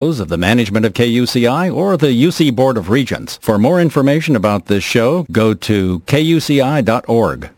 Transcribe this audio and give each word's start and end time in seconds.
of 0.00 0.28
the 0.28 0.38
management 0.38 0.86
of 0.86 0.92
KUCI 0.92 1.74
or 1.74 1.96
the 1.96 2.06
UC 2.06 2.54
Board 2.54 2.76
of 2.76 2.88
Regents. 2.88 3.36
For 3.38 3.58
more 3.58 3.80
information 3.80 4.36
about 4.36 4.66
this 4.66 4.84
show, 4.84 5.26
go 5.32 5.54
to 5.54 5.98
kuci.org. 6.00 7.50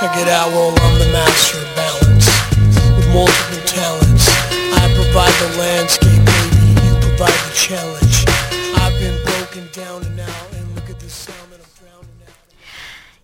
Check 0.00 0.16
it 0.18 0.28
out, 0.28 0.48
well, 0.48 0.74
I'm 0.80 0.98
the 0.98 1.10
master 1.12 1.65
multiple 3.16 3.64
talents. 3.64 4.28
I 4.76 4.92
provide 4.94 5.32
the 5.40 5.56
landscape, 5.56 6.20
baby, 6.20 6.68
you 6.84 6.92
provide 7.00 7.32
the 7.48 7.54
challenge. 7.54 8.16
I've 8.76 8.92
been 9.00 9.16
broken 9.24 9.68
down 9.72 10.04
and 10.04 10.20
out, 10.20 10.52
and 10.52 10.74
look 10.74 10.90
at 10.90 11.00
the 11.00 11.08
sound 11.08 11.50
that 11.50 11.60
I'm 11.60 11.72
drowning 11.80 12.20
out. 12.28 12.34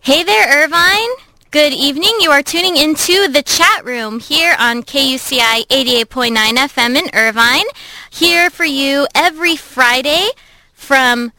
Hey 0.01 0.23
there, 0.23 0.65
Irvine. 0.65 1.11
Good 1.51 1.75
evening. 1.75 2.17
You 2.21 2.31
are 2.31 2.43
tuning 2.43 2.79
into 2.79 3.29
the 3.29 3.43
chat 3.43 3.85
room 3.85 4.19
here 4.21 4.57
on 4.59 4.83
KUCI 4.83 5.67
88.9 5.67 6.37
FM 6.37 6.97
in 6.97 7.11
Irvine. 7.13 7.67
Here 8.09 8.49
for 8.49 8.65
you 8.65 9.07
every 9.15 9.57
Friday 9.57 10.29
from 10.73 11.33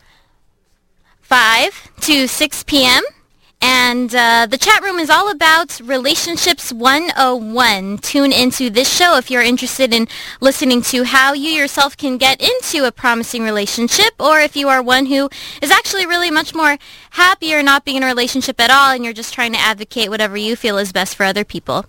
5 1.21 1.89
to 2.01 2.27
6 2.27 2.63
p.m. 2.65 3.03
And 3.65 4.13
uh, 4.13 4.45
the 4.49 4.57
chat 4.57 4.83
room 4.83 4.99
is 4.99 5.09
all 5.09 5.31
about 5.31 5.79
Relationships 5.79 6.73
101. 6.73 7.99
Tune 7.99 8.33
into 8.33 8.69
this 8.69 8.93
show 8.93 9.15
if 9.17 9.31
you're 9.31 9.41
interested 9.41 9.93
in 9.93 10.09
listening 10.41 10.81
to 10.81 11.03
how 11.05 11.31
you 11.31 11.49
yourself 11.49 11.95
can 11.95 12.17
get 12.17 12.41
into 12.41 12.85
a 12.85 12.91
promising 12.91 13.41
relationship, 13.41 14.15
or 14.19 14.41
if 14.41 14.57
you 14.57 14.67
are 14.67 14.83
one 14.83 15.05
who 15.05 15.29
is 15.61 15.71
actually 15.71 16.05
really 16.05 16.29
much 16.29 16.53
more 16.53 16.77
happier 17.11 17.63
not 17.63 17.85
being 17.85 17.97
in 17.97 18.03
a 18.03 18.07
relationship 18.07 18.59
at 18.59 18.69
all 18.69 18.91
and 18.91 19.05
you're 19.05 19.13
just 19.13 19.33
trying 19.33 19.53
to 19.53 19.59
advocate 19.59 20.09
whatever 20.09 20.35
you 20.35 20.55
feel 20.55 20.77
is 20.77 20.91
best 20.91 21.15
for 21.15 21.23
other 21.23 21.45
people. 21.45 21.85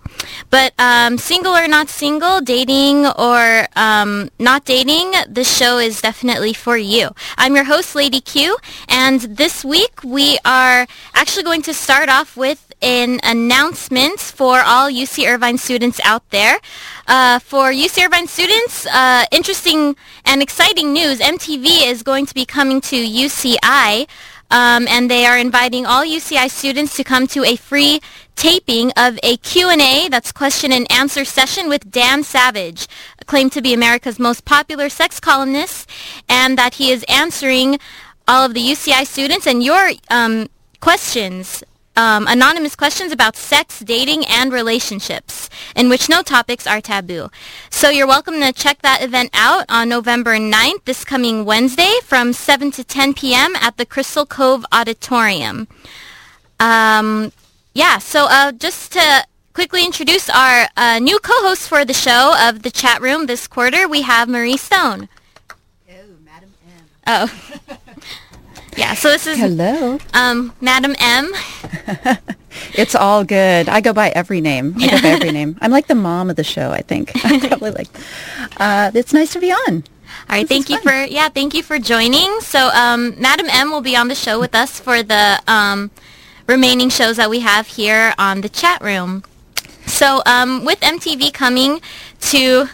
But 0.49 0.73
um, 0.79 1.17
single 1.17 1.53
or 1.53 1.67
not 1.67 1.89
single, 1.89 2.39
dating 2.39 3.07
or 3.07 3.67
um, 3.75 4.29
not 4.39 4.63
dating, 4.63 5.11
this 5.27 5.53
show 5.53 5.77
is 5.77 5.99
definitely 5.99 6.53
for 6.53 6.77
you. 6.77 7.09
I'm 7.37 7.53
your 7.53 7.65
host, 7.65 7.95
Lady 7.95 8.21
Q, 8.21 8.55
and 8.87 9.19
this 9.21 9.65
week 9.65 10.03
we 10.05 10.37
are 10.45 10.87
actually 11.13 11.43
going 11.43 11.63
to 11.65 11.73
start 11.73 12.09
off 12.09 12.37
with 12.37 12.71
an 12.83 13.19
announcement 13.23 14.19
for 14.19 14.61
all 14.61 14.87
UC 14.87 15.27
Irvine 15.27 15.57
students 15.57 15.99
out 16.03 16.29
there. 16.29 16.59
Uh, 17.07 17.39
for 17.39 17.71
UC 17.71 18.05
Irvine 18.05 18.27
students, 18.27 18.85
uh, 18.85 19.25
interesting 19.31 19.95
and 20.25 20.43
exciting 20.43 20.93
news. 20.93 21.19
MTV 21.19 21.87
is 21.87 22.03
going 22.03 22.27
to 22.27 22.35
be 22.35 22.45
coming 22.45 22.81
to 22.81 22.95
UCI, 22.95 24.07
um, 24.51 24.87
and 24.87 25.09
they 25.09 25.25
are 25.25 25.39
inviting 25.39 25.87
all 25.87 26.05
UCI 26.05 26.51
students 26.51 26.95
to 26.97 27.03
come 27.03 27.25
to 27.25 27.43
a 27.43 27.55
free 27.55 27.99
taping 28.35 28.91
of 28.95 29.17
a 29.23 29.37
Q&A, 29.37 30.07
that's 30.07 30.31
question 30.31 30.71
and 30.71 30.85
answer 30.91 31.25
session 31.25 31.67
with 31.67 31.89
Dan 31.89 32.21
Savage, 32.21 32.87
claimed 33.25 33.53
to 33.53 33.61
be 33.63 33.73
America's 33.73 34.19
most 34.19 34.45
popular 34.45 34.87
sex 34.87 35.19
columnist, 35.19 35.89
and 36.29 36.59
that 36.59 36.75
he 36.75 36.91
is 36.91 37.03
answering 37.09 37.79
all 38.27 38.45
of 38.45 38.53
the 38.53 38.61
UCI 38.61 39.05
students 39.07 39.47
and 39.47 39.63
your 39.63 39.91
um, 40.11 40.47
questions, 40.85 41.63
um, 41.95 42.27
anonymous 42.27 42.75
questions 42.75 43.11
about 43.11 43.35
sex, 43.35 43.79
dating, 43.79 44.23
and 44.27 44.53
relationships, 44.53 45.49
in 45.75 45.89
which 45.89 46.07
no 46.07 46.21
topics 46.21 46.67
are 46.67 46.79
taboo. 46.79 47.31
So 47.71 47.89
you're 47.89 48.05
welcome 48.05 48.39
to 48.39 48.53
check 48.53 48.83
that 48.83 49.01
event 49.01 49.31
out 49.33 49.65
on 49.67 49.89
November 49.89 50.37
9th, 50.37 50.85
this 50.85 51.03
coming 51.03 51.43
Wednesday, 51.43 51.91
from 52.03 52.33
7 52.33 52.69
to 52.69 52.83
10 52.83 53.15
p.m. 53.15 53.55
at 53.55 53.77
the 53.77 53.85
Crystal 53.87 54.27
Cove 54.27 54.63
Auditorium. 54.71 55.67
Um, 56.59 57.31
yeah, 57.73 57.97
so 57.97 58.27
uh, 58.29 58.51
just 58.51 58.91
to 58.91 59.25
quickly 59.53 59.83
introduce 59.83 60.29
our 60.29 60.67
uh, 60.77 60.99
new 60.99 61.17
co-host 61.17 61.67
for 61.67 61.83
the 61.83 61.95
show 61.95 62.35
of 62.39 62.61
the 62.61 62.69
chat 62.69 63.01
room 63.01 63.25
this 63.25 63.47
quarter, 63.47 63.87
we 63.87 64.03
have 64.03 64.29
Marie 64.29 64.55
Stone. 64.55 65.09
Oh, 65.89 65.95
Madam 66.23 66.53
M. 66.63 66.85
Oh. 67.07 67.77
yeah, 68.75 68.93
so 68.93 69.09
this 69.09 69.27
is 69.27 69.37
Hello. 69.37 69.99
um, 70.13 70.53
Madam 70.61 70.95
M. 70.99 71.31
It's 72.73 72.95
all 72.95 73.25
good. 73.25 73.67
I 73.67 73.81
go 73.81 73.91
by 73.91 74.09
every 74.11 74.39
name. 74.39 74.75
I 74.79 74.87
go 74.87 75.01
by 75.01 75.09
every 75.09 75.31
name. 75.39 75.57
I'm 75.61 75.71
like 75.71 75.87
the 75.87 75.95
mom 75.95 76.29
of 76.29 76.37
the 76.37 76.43
show, 76.43 76.71
I 76.71 76.81
think. 76.81 77.11
I'm 77.25 77.41
probably 77.41 77.71
like, 77.71 77.89
uh, 78.57 78.91
it's 78.93 79.11
nice 79.13 79.33
to 79.33 79.39
be 79.41 79.51
on. 79.51 79.83
All 79.83 79.83
right, 80.29 80.47
This 80.47 80.49
thank 80.65 80.69
you 80.69 80.77
fun. 80.77 80.83
for 81.05 81.11
yeah, 81.11 81.27
thank 81.27 81.53
you 81.53 81.61
for 81.61 81.79
joining. 81.79 82.39
So, 82.39 82.69
um, 82.69 83.19
Madam 83.19 83.47
M 83.49 83.71
will 83.71 83.81
be 83.81 83.95
on 83.97 84.07
the 84.07 84.15
show 84.15 84.39
with 84.39 84.55
us 84.55 84.79
for 84.79 85.03
the 85.03 85.41
um, 85.47 85.91
remaining 86.47 86.89
shows 86.89 87.17
that 87.17 87.29
we 87.29 87.41
have 87.41 87.67
here 87.67 88.13
on 88.17 88.39
the 88.39 88.49
chat 88.49 88.81
room. 88.81 89.23
So, 89.85 90.21
um, 90.25 90.63
with 90.63 90.79
MTV 90.79 91.33
coming 91.33 91.81
to 92.31 92.67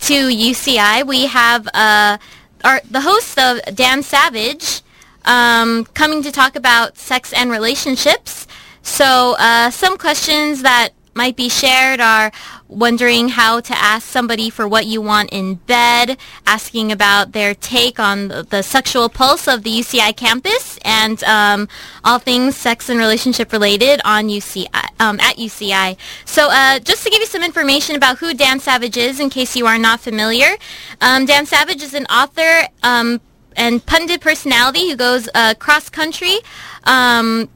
to 0.00 0.14
UCI, 0.28 1.06
we 1.06 1.26
have 1.26 1.66
uh, 1.72 2.18
our 2.64 2.82
the 2.90 3.00
host 3.00 3.38
of 3.38 3.60
Dan 3.74 4.02
Savage 4.02 4.82
um, 5.26 5.84
coming 5.94 6.22
to 6.22 6.32
talk 6.32 6.56
about 6.56 6.96
sex 6.96 7.32
and 7.32 7.50
relationships. 7.50 8.46
So, 8.82 9.34
uh, 9.38 9.70
some 9.70 9.98
questions 9.98 10.62
that 10.62 10.90
might 11.16 11.34
be 11.34 11.48
shared 11.48 11.98
are 11.98 12.30
wondering 12.68 13.30
how 13.30 13.58
to 13.58 13.74
ask 13.76 14.06
somebody 14.06 14.50
for 14.50 14.68
what 14.68 14.86
you 14.86 15.00
want 15.00 15.30
in 15.32 15.54
bed, 15.54 16.18
asking 16.46 16.92
about 16.92 17.32
their 17.32 17.54
take 17.54 17.98
on 17.98 18.28
the, 18.28 18.42
the 18.42 18.62
sexual 18.62 19.08
pulse 19.08 19.48
of 19.48 19.62
the 19.62 19.70
UCI 19.70 20.14
campus, 20.14 20.78
and 20.84 21.24
um, 21.24 21.68
all 22.04 22.18
things 22.18 22.54
sex 22.56 22.88
and 22.88 22.98
relationship 22.98 23.50
related 23.50 24.00
on 24.04 24.28
UCI 24.28 24.68
um, 25.00 25.18
at 25.20 25.36
UCI. 25.36 25.96
So, 26.26 26.48
uh, 26.50 26.78
just 26.80 27.02
to 27.04 27.10
give 27.10 27.20
you 27.20 27.26
some 27.26 27.42
information 27.42 27.96
about 27.96 28.18
who 28.18 28.34
Dan 28.34 28.60
Savage 28.60 28.96
is, 28.96 29.18
in 29.18 29.30
case 29.30 29.56
you 29.56 29.66
are 29.66 29.78
not 29.78 30.00
familiar, 30.00 30.54
um, 31.00 31.24
Dan 31.24 31.46
Savage 31.46 31.82
is 31.82 31.94
an 31.94 32.06
author. 32.06 32.68
And 33.56 33.84
pundit 33.84 34.20
personality 34.20 34.90
who 34.90 34.96
goes 34.96 35.28
uh, 35.34 35.54
cross 35.58 35.88
country 35.88 36.38
um, 36.84 37.48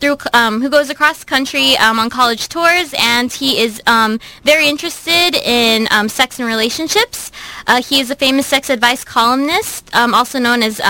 through 0.00 0.18
um, 0.32 0.62
who 0.62 0.70
goes 0.70 0.90
across 0.90 1.24
country 1.24 1.76
um, 1.78 1.98
on 1.98 2.08
college 2.10 2.48
tours, 2.48 2.94
and 2.98 3.32
he 3.32 3.58
is 3.58 3.82
um, 3.86 4.20
very 4.44 4.68
interested 4.68 5.34
in 5.34 5.88
um, 5.90 6.08
sex 6.08 6.38
and 6.38 6.46
relationships. 6.46 7.32
Uh, 7.66 7.82
he 7.82 8.00
is 8.00 8.10
a 8.10 8.16
famous 8.16 8.46
sex 8.46 8.70
advice 8.70 9.04
columnist, 9.04 9.94
um, 9.94 10.14
also 10.14 10.38
known 10.38 10.62
as 10.62 10.80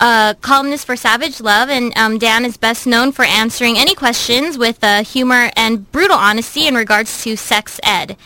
uh, 0.00 0.34
columnist 0.40 0.84
for 0.86 0.96
Savage 0.96 1.40
Love, 1.40 1.68
and 1.68 2.20
Dan 2.20 2.44
is 2.44 2.56
best 2.56 2.86
known 2.86 3.12
for 3.12 3.24
answering 3.24 3.78
any 3.78 3.94
questions 3.94 4.58
with 4.58 4.82
uh, 4.82 5.04
humor 5.04 5.50
and 5.56 5.90
brutal 5.92 6.16
honesty 6.16 6.66
in 6.66 6.74
regards 6.74 7.22
to 7.22 7.36
sex 7.36 7.80
ed. 7.82 8.16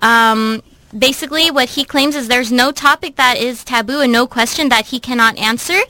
Um, 0.00 0.62
basically, 0.96 1.50
what 1.50 1.70
he 1.70 1.84
claims 1.84 2.16
is 2.16 2.28
there's 2.28 2.52
no 2.52 2.72
topic 2.72 3.16
that 3.16 3.36
is 3.36 3.64
taboo 3.64 4.00
and 4.00 4.12
no 4.12 4.26
question 4.26 4.68
that 4.68 4.86
he 4.86 5.00
cannot 5.00 5.38
answer. 5.38 5.80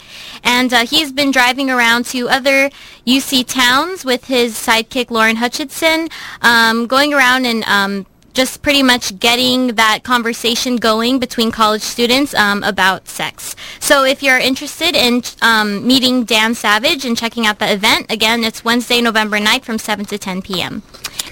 And 0.43 0.73
uh, 0.73 0.87
he's 0.87 1.13
been 1.13 1.31
driving 1.31 1.71
around 1.71 2.07
to 2.07 2.29
other 2.29 2.71
UC 3.07 3.47
towns 3.47 4.05
with 4.05 4.27
his 4.27 4.55
sidekick 4.55 5.11
Lauren 5.11 5.37
Hutchinson, 5.37 6.09
um, 6.43 6.87
going 6.87 7.15
around 7.15 7.47
and 7.47 7.65
um, 7.65 8.07
just 8.33 8.63
pretty 8.63 8.83
much 8.83 9.19
getting 9.19 9.75
that 9.75 10.01
conversation 10.05 10.77
going 10.77 11.19
between 11.19 11.51
college 11.51 11.83
students 11.83 12.35
um, 12.35 12.63
about 12.63 13.09
sex. 13.09 13.57
So 13.81 14.05
if 14.05 14.23
you're 14.23 14.39
interested 14.39 14.95
in 14.95 15.23
um, 15.43 15.87
meeting 15.87 16.25
Dan 16.25 16.55
Savage 16.55 17.05
and 17.05 17.17
checking 17.17 17.47
out 17.47 17.59
the 17.59 17.73
event, 17.73 18.07
again, 18.11 18.45
it's 18.45 18.65
Wednesday, 18.65 19.01
November 19.01 19.39
9th 19.39 19.65
from 19.65 19.79
7 19.79 20.05
to 20.07 20.19
10 20.19 20.43
p.m. 20.43 20.83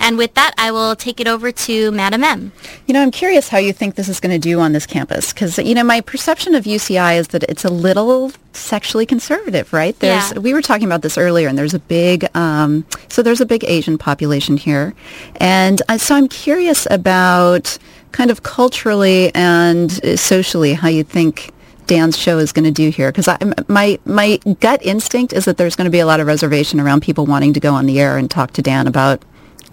And 0.00 0.16
with 0.16 0.34
that, 0.34 0.54
I 0.58 0.70
will 0.70 0.96
take 0.96 1.20
it 1.20 1.28
over 1.28 1.52
to 1.52 1.90
Madam 1.92 2.24
M. 2.24 2.52
You 2.86 2.94
know, 2.94 3.02
I'm 3.02 3.10
curious 3.10 3.48
how 3.48 3.58
you 3.58 3.72
think 3.72 3.94
this 3.94 4.08
is 4.08 4.20
going 4.20 4.32
to 4.32 4.38
do 4.38 4.60
on 4.60 4.72
this 4.72 4.86
campus 4.86 5.32
because, 5.32 5.58
you 5.58 5.74
know, 5.74 5.84
my 5.84 6.00
perception 6.00 6.54
of 6.54 6.64
UCI 6.64 7.18
is 7.18 7.28
that 7.28 7.42
it's 7.44 7.64
a 7.64 7.70
little 7.70 8.32
sexually 8.52 9.06
conservative, 9.06 9.72
right? 9.72 9.98
There's, 9.98 10.32
Yeah. 10.32 10.38
We 10.38 10.54
were 10.54 10.62
talking 10.62 10.86
about 10.86 11.02
this 11.02 11.18
earlier, 11.18 11.48
and 11.48 11.56
there's 11.58 11.74
a 11.74 11.78
big, 11.78 12.28
um, 12.36 12.86
so 13.08 13.22
there's 13.22 13.40
a 13.40 13.46
big 13.46 13.64
Asian 13.64 13.98
population 13.98 14.56
here. 14.56 14.94
And 15.36 15.82
uh, 15.88 15.98
so 15.98 16.14
I'm 16.14 16.28
curious 16.28 16.86
about 16.90 17.78
kind 18.12 18.30
of 18.30 18.42
culturally 18.42 19.34
and 19.34 20.00
uh, 20.04 20.16
socially 20.16 20.74
how 20.74 20.88
you 20.88 21.04
think 21.04 21.52
Dan's 21.86 22.18
show 22.18 22.38
is 22.38 22.52
going 22.52 22.64
to 22.64 22.70
do 22.70 22.90
here 22.90 23.10
because 23.10 23.28
my 23.66 23.98
my 24.04 24.38
gut 24.60 24.84
instinct 24.84 25.32
is 25.32 25.46
that 25.46 25.56
there's 25.56 25.74
going 25.74 25.86
to 25.86 25.90
be 25.90 26.00
a 26.00 26.06
lot 26.06 26.20
of 26.20 26.26
reservation 26.26 26.80
around 26.80 27.00
people 27.00 27.24
wanting 27.24 27.54
to 27.54 27.60
go 27.60 27.72
on 27.74 27.86
the 27.86 27.98
air 27.98 28.18
and 28.18 28.30
talk 28.30 28.52
to 28.52 28.62
Dan 28.62 28.86
about 28.86 29.24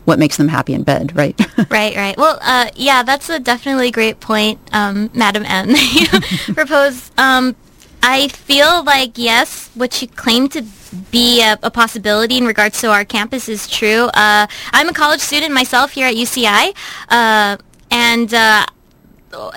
what 0.06 0.20
makes 0.20 0.38
them 0.38 0.48
happy 0.48 0.74
in 0.74 0.84
bed, 0.84 1.16
right? 1.16 1.40
Right, 1.70 1.96
right. 1.96 2.16
Well, 2.18 2.38
uh, 2.42 2.70
yeah, 2.76 3.04
that's 3.04 3.30
a 3.30 3.40
definitely 3.40 3.92
great 3.92 4.20
point, 4.20 4.60
um, 4.72 5.10
Madam 5.14 5.44
M. 5.46 5.70
you 5.94 6.08
propose. 6.54 7.12
Um, 7.18 7.56
I 8.04 8.28
feel 8.28 8.84
like 8.84 9.18
yes, 9.18 9.70
what 9.74 10.02
you 10.02 10.08
claim 10.08 10.48
to 10.50 10.64
be 11.12 11.42
a, 11.42 11.58
a 11.64 11.72
possibility 11.72 12.38
in 12.38 12.46
regards 12.46 12.80
to 12.82 12.92
our 12.92 13.04
campus 13.04 13.50
is 13.50 13.68
true. 13.68 14.06
Uh, 14.14 14.48
I'm 14.72 14.90
a 14.90 14.94
college 14.94 15.22
student 15.22 15.54
myself 15.54 15.92
here 15.92 16.08
at 16.08 16.16
UCI. 16.16 16.76
Uh, 17.10 17.58
and 17.90 18.34
uh, 18.34 18.66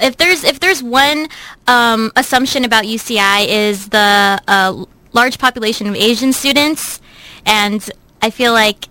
if 0.00 0.16
there's 0.16 0.44
if 0.44 0.60
there's 0.60 0.82
one 0.82 1.28
um, 1.66 2.10
assumption 2.16 2.64
about 2.64 2.84
UCI 2.84 3.46
is 3.46 3.88
the 3.90 4.40
uh, 4.48 4.84
large 5.12 5.38
population 5.38 5.86
of 5.86 5.94
Asian 5.94 6.32
students, 6.32 7.00
and 7.44 7.88
I 8.22 8.30
feel 8.30 8.52
like, 8.52 8.88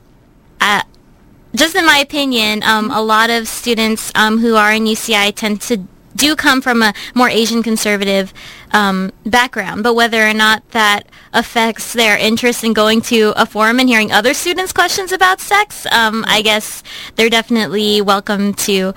uh, 0.61 0.83
just 1.55 1.75
in 1.75 1.85
my 1.85 1.97
opinion, 1.97 2.63
um, 2.63 2.91
a 2.91 3.01
lot 3.01 3.29
of 3.29 3.47
students 3.47 4.11
um, 4.15 4.39
who 4.39 4.55
are 4.55 4.73
in 4.73 4.85
UCI 4.85 5.33
tend 5.33 5.61
to 5.61 5.83
do 6.15 6.35
come 6.35 6.61
from 6.61 6.81
a 6.81 6.93
more 7.13 7.29
Asian 7.29 7.63
conservative 7.63 8.33
um, 8.71 9.11
background, 9.25 9.83
but 9.83 9.93
whether 9.93 10.27
or 10.27 10.33
not 10.33 10.67
that 10.71 11.07
affects 11.31 11.93
their 11.93 12.17
interest 12.17 12.63
in 12.63 12.73
going 12.73 13.01
to 13.01 13.33
a 13.35 13.45
forum 13.45 13.79
and 13.79 13.87
hearing 13.87 14.11
other 14.11 14.33
students' 14.33 14.73
questions 14.73 15.11
about 15.11 15.39
sex, 15.39 15.85
um, 15.91 16.25
I 16.27 16.41
guess 16.41 16.83
they're 17.15 17.29
definitely 17.29 18.01
welcome 18.01 18.53
to 18.55 18.93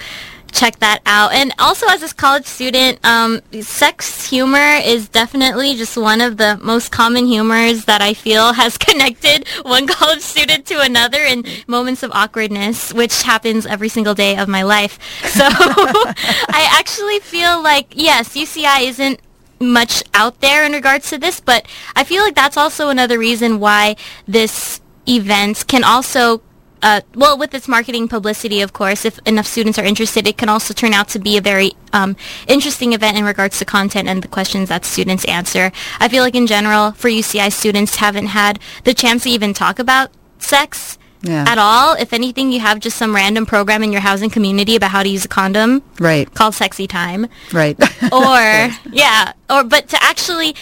check 0.52 0.78
that 0.80 1.00
out. 1.06 1.32
And 1.32 1.52
also 1.58 1.86
as 1.88 2.02
a 2.02 2.14
college 2.14 2.46
student, 2.46 2.98
um, 3.04 3.40
sex 3.60 4.28
humor 4.28 4.78
is 4.82 5.08
definitely 5.08 5.74
just 5.74 5.96
one 5.96 6.20
of 6.20 6.36
the 6.36 6.58
most 6.62 6.90
common 6.90 7.26
humors 7.26 7.84
that 7.84 8.00
I 8.00 8.14
feel 8.14 8.52
has 8.60 8.78
connected 8.78 9.48
one 9.62 9.86
college 9.86 10.20
student 10.20 10.66
to 10.66 10.80
another 10.80 11.22
in 11.22 11.44
moments 11.66 12.02
of 12.02 12.10
awkwardness, 12.12 12.92
which 12.92 13.22
happens 13.22 13.66
every 13.66 13.88
single 13.88 14.14
day 14.14 14.36
of 14.36 14.48
my 14.48 14.62
life. 14.62 14.98
So 15.24 15.44
I 15.48 16.68
actually 16.78 17.20
feel 17.20 17.62
like, 17.62 17.92
yes, 17.96 18.34
UCI 18.34 18.88
isn't 18.88 19.20
much 19.60 20.02
out 20.14 20.40
there 20.40 20.64
in 20.64 20.72
regards 20.72 21.10
to 21.10 21.18
this, 21.18 21.40
but 21.40 21.66
I 21.94 22.04
feel 22.04 22.22
like 22.22 22.34
that's 22.34 22.56
also 22.56 22.88
another 22.88 23.18
reason 23.18 23.60
why 23.60 23.96
this 24.26 24.80
event 25.06 25.66
can 25.66 25.84
also 25.84 26.42
uh, 26.82 27.00
well, 27.14 27.36
with 27.38 27.52
its 27.54 27.68
marketing 27.68 28.08
publicity, 28.08 28.60
of 28.62 28.72
course, 28.72 29.04
if 29.04 29.18
enough 29.26 29.46
students 29.46 29.78
are 29.78 29.84
interested, 29.84 30.26
it 30.26 30.36
can 30.38 30.48
also 30.48 30.72
turn 30.74 30.92
out 30.92 31.08
to 31.10 31.18
be 31.18 31.36
a 31.36 31.40
very 31.40 31.72
um, 31.92 32.16
interesting 32.46 32.92
event 32.92 33.16
in 33.18 33.24
regards 33.24 33.58
to 33.58 33.64
content 33.64 34.08
and 34.08 34.22
the 34.22 34.28
questions 34.28 34.68
that 34.68 34.84
students 34.84 35.24
answer. 35.26 35.72
I 35.98 36.08
feel 36.08 36.22
like 36.22 36.34
in 36.34 36.46
general, 36.46 36.92
for 36.92 37.08
UCI 37.08 37.52
students 37.52 37.96
haven't 37.96 38.26
had 38.28 38.58
the 38.84 38.94
chance 38.94 39.24
to 39.24 39.30
even 39.30 39.52
talk 39.54 39.78
about 39.78 40.10
sex 40.38 40.96
Yeah. 41.22 41.44
at 41.46 41.58
all. 41.58 41.94
If 41.94 42.14
anything, 42.14 42.50
you 42.50 42.60
have 42.60 42.80
just 42.80 42.96
some 42.96 43.14
random 43.14 43.44
program 43.44 43.82
in 43.82 43.92
your 43.92 44.00
housing 44.00 44.30
community 44.30 44.74
about 44.76 44.90
how 44.90 45.02
to 45.02 45.08
use 45.08 45.24
a 45.26 45.28
condom 45.28 45.82
Right. 45.98 46.32
called 46.32 46.54
Sexy 46.54 46.86
Time 46.86 47.26
Right. 47.52 47.76
or 48.12 48.70
yeah 48.90 49.32
or 49.50 49.62
but 49.64 49.88
to 49.88 50.02
actually 50.02 50.54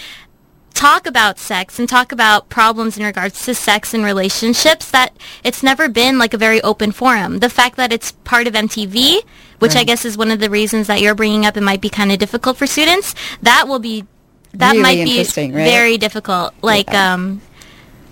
talk 0.78 1.06
about 1.08 1.38
sex 1.40 1.78
and 1.80 1.88
talk 1.88 2.12
about 2.12 2.48
problems 2.48 2.96
in 2.96 3.04
regards 3.04 3.44
to 3.44 3.52
sex 3.52 3.92
and 3.92 4.04
relationships 4.04 4.90
that 4.92 5.10
it's 5.42 5.60
never 5.62 5.88
been 5.88 6.18
like 6.18 6.32
a 6.32 6.38
very 6.38 6.60
open 6.62 6.92
forum 6.92 7.40
the 7.40 7.50
fact 7.50 7.76
that 7.76 7.92
it's 7.92 8.12
part 8.22 8.46
of 8.46 8.54
mtv 8.54 9.20
which 9.58 9.74
i 9.74 9.82
guess 9.82 10.04
is 10.04 10.16
one 10.16 10.30
of 10.30 10.38
the 10.38 10.48
reasons 10.48 10.86
that 10.86 11.00
you're 11.00 11.16
bringing 11.16 11.44
up 11.44 11.56
it 11.56 11.62
might 11.62 11.80
be 11.80 11.88
kind 11.88 12.12
of 12.12 12.18
difficult 12.18 12.56
for 12.56 12.66
students 12.66 13.12
that 13.42 13.66
will 13.66 13.80
be 13.80 14.04
that 14.54 14.70
Really 14.72 14.82
might 14.82 15.04
be 15.04 15.18
right? 15.18 15.52
very 15.52 15.98
difficult 15.98 16.54
like 16.62 16.88
Yeah. 16.90 17.14
um 17.14 17.42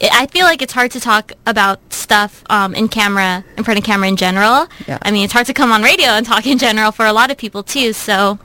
I 0.03 0.11
I 0.23 0.27
feel 0.27 0.45
like 0.45 0.61
it's 0.61 0.75
hard 0.75 0.91
to 0.91 1.01
talk 1.01 1.33
about 1.47 1.79
stuff 1.91 2.45
um, 2.51 2.75
in 2.75 2.87
camera, 2.89 3.43
in 3.57 3.65
front 3.65 3.79
of 3.79 3.85
camera 3.85 4.09
in 4.09 4.17
general. 4.17 4.67
Yeah. 4.87 4.99
I 5.01 5.11
mean, 5.11 5.25
it's 5.25 5.33
hard 5.33 5.47
to 5.47 5.55
come 5.55 5.73
on 5.73 5.83
radio 5.83 6.09
and 6.09 6.27
talk 6.27 6.47
in 6.47 6.59
general 6.59 6.93
for 6.93 7.07
a 7.07 7.15
lot 7.15 7.31
of 7.31 7.39
people 7.39 7.63
too. 7.63 7.95
So 7.95 8.39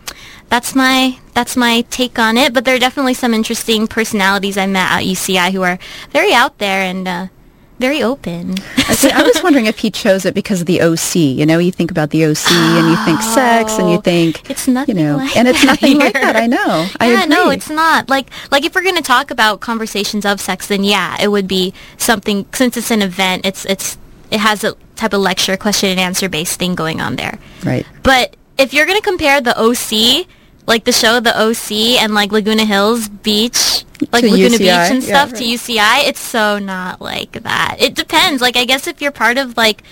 that's 0.51 0.75
my 0.75 1.17
that's 1.33 1.57
my 1.57 1.81
take 1.89 2.19
on 2.19 2.37
it. 2.37 2.53
But 2.53 2.65
there 2.65 2.75
are 2.75 2.79
definitely 2.79 3.15
some 3.15 3.33
interesting 3.33 3.87
personalities 3.87 4.57
I 4.57 4.67
met 4.67 4.91
at 4.91 5.03
UCI 5.03 5.51
who 5.51 5.63
are 5.63 5.79
very 6.11 6.33
out 6.33 6.57
there 6.59 6.81
and 6.83 7.07
uh, 7.07 7.27
very 7.79 8.03
open. 8.03 8.57
See, 8.93 9.09
I 9.09 9.23
was 9.23 9.41
wondering 9.43 9.65
if 9.65 9.79
he 9.79 9.89
chose 9.89 10.25
it 10.25 10.35
because 10.35 10.59
of 10.61 10.67
the 10.67 10.81
OC. 10.81 11.15
You 11.15 11.45
know, 11.47 11.57
you 11.57 11.71
think 11.71 11.89
about 11.89 12.11
the 12.11 12.25
OC 12.25 12.51
and 12.51 12.87
you 12.91 12.97
think 13.05 13.21
sex 13.21 13.79
and 13.79 13.89
you 13.89 13.97
Oh, 13.97 14.01
think 14.01 14.47
it's 14.51 14.67
nothing 14.67 14.97
You 14.97 15.03
know, 15.03 15.17
like 15.17 15.35
and 15.35 15.47
it's 15.47 15.63
nothing 15.63 15.97
like 15.97 16.13
that. 16.13 16.35
I 16.35 16.45
know. 16.45 16.85
I 16.99 17.11
yeah, 17.11 17.25
no, 17.25 17.49
it's 17.49 17.69
not. 17.69 18.09
Like, 18.09 18.27
like 18.51 18.65
if 18.65 18.75
we're 18.75 18.83
gonna 18.83 19.01
talk 19.01 19.31
about 19.31 19.61
conversations 19.61 20.25
of 20.25 20.39
sex, 20.41 20.67
then 20.67 20.83
yeah, 20.83 21.17
it 21.19 21.29
would 21.29 21.47
be 21.47 21.73
something. 21.97 22.45
Since 22.53 22.77
it's 22.77 22.91
an 22.91 23.01
event, 23.01 23.45
it's 23.47 23.65
it's 23.65 23.97
it 24.29 24.41
has 24.41 24.63
a 24.63 24.75
type 24.95 25.13
of 25.13 25.21
lecture, 25.21 25.55
question 25.57 25.89
and 25.89 25.99
answer 25.99 26.29
based 26.29 26.59
thing 26.59 26.75
going 26.75 27.01
on 27.01 27.15
there. 27.15 27.39
right. 27.65 27.85
But 28.03 28.35
if 28.59 28.73
you're 28.75 28.85
gonna 28.85 29.01
compare 29.01 29.41
the 29.41 29.55
OC, 29.57 30.27
like 30.71 30.85
the 30.85 30.93
show 30.93 31.19
The 31.19 31.37
OC, 31.37 32.01
and 32.01 32.13
like 32.13 32.31
Laguna 32.31 32.63
Hills 32.63 33.09
Beach, 33.09 33.83
like 34.11 34.23
To 34.23 34.31
Laguna 34.31 34.55
UCI, 34.55 34.57
Beach 34.57 34.69
and 34.69 35.03
yeah, 35.03 35.25
stuff 35.25 35.33
right. 35.33 35.39
to 35.39 35.43
UCI, 35.43 36.07
it's 36.07 36.21
so 36.21 36.59
not 36.59 37.01
like 37.01 37.33
that. 37.43 37.75
It 37.77 37.93
depends. 37.93 38.41
Like 38.41 38.55
I 38.55 38.63
guess 38.63 38.87
if 38.87 39.01
you're 39.01 39.11
part 39.11 39.37
of 39.37 39.57
like 39.57 39.83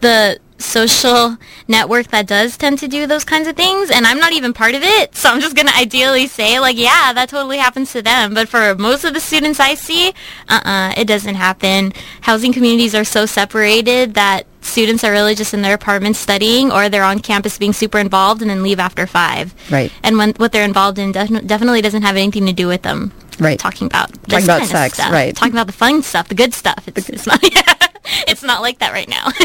the 0.00 0.38
social 0.56 1.36
network 1.66 2.08
that 2.08 2.26
does 2.26 2.56
tend 2.56 2.78
to 2.78 2.86
do 2.86 3.06
those 3.06 3.24
kinds 3.24 3.48
of 3.48 3.56
things 3.56 3.90
and 3.90 4.06
I'm 4.06 4.18
not 4.18 4.34
even 4.34 4.52
part 4.52 4.74
of 4.74 4.82
it 4.82 5.16
so 5.16 5.30
I'm 5.30 5.40
just 5.40 5.56
gonna 5.56 5.72
ideally 5.74 6.26
say 6.26 6.60
like 6.60 6.76
yeah 6.76 7.14
that 7.14 7.30
totally 7.30 7.56
happens 7.56 7.92
to 7.92 8.02
them 8.02 8.34
but 8.34 8.46
for 8.46 8.74
most 8.74 9.04
of 9.04 9.14
the 9.14 9.20
students 9.20 9.58
I 9.58 9.74
see 9.74 10.12
uh-uh 10.50 10.92
it 10.98 11.06
doesn't 11.06 11.36
happen 11.36 11.94
housing 12.20 12.52
communities 12.52 12.94
are 12.94 13.04
so 13.04 13.24
separated 13.24 14.12
that 14.14 14.46
students 14.60 15.02
are 15.04 15.10
really 15.12 15.34
just 15.34 15.54
in 15.54 15.62
their 15.62 15.74
apartments 15.74 16.18
studying 16.18 16.70
or 16.70 16.88
they're 16.88 17.02
on 17.04 17.18
campus 17.18 17.58
being 17.58 17.72
super 17.72 17.98
involved 17.98 18.42
and 18.42 18.50
then 18.50 18.62
leave 18.62 18.78
after 18.78 19.06
five 19.06 19.54
Right. 19.70 19.90
and 20.02 20.16
when 20.18 20.30
what 20.34 20.52
they're 20.52 20.64
involved 20.64 20.98
in 20.98 21.12
defin- 21.12 21.46
definitely 21.46 21.80
doesn't 21.82 22.02
have 22.02 22.16
anything 22.16 22.46
to 22.46 22.52
do 22.52 22.66
with 22.68 22.82
them 22.82 23.12
Right. 23.38 23.58
talking 23.58 23.86
about 23.86 24.12
this 24.24 24.44
about 24.44 24.66
sex, 24.66 24.94
stuff. 24.94 25.10
right. 25.12 25.34
talking 25.34 25.54
about 25.54 25.66
the 25.66 25.72
fun 25.72 26.02
stuff 26.02 26.28
the 26.28 26.34
good 26.34 26.52
stuff 26.54 26.84
it's, 26.86 27.08
it's 27.08 27.26
not 27.26 27.40
it's 28.28 28.42
not 28.42 28.60
like 28.60 28.78
that 28.80 28.92
right 28.92 29.08
now 29.08 29.30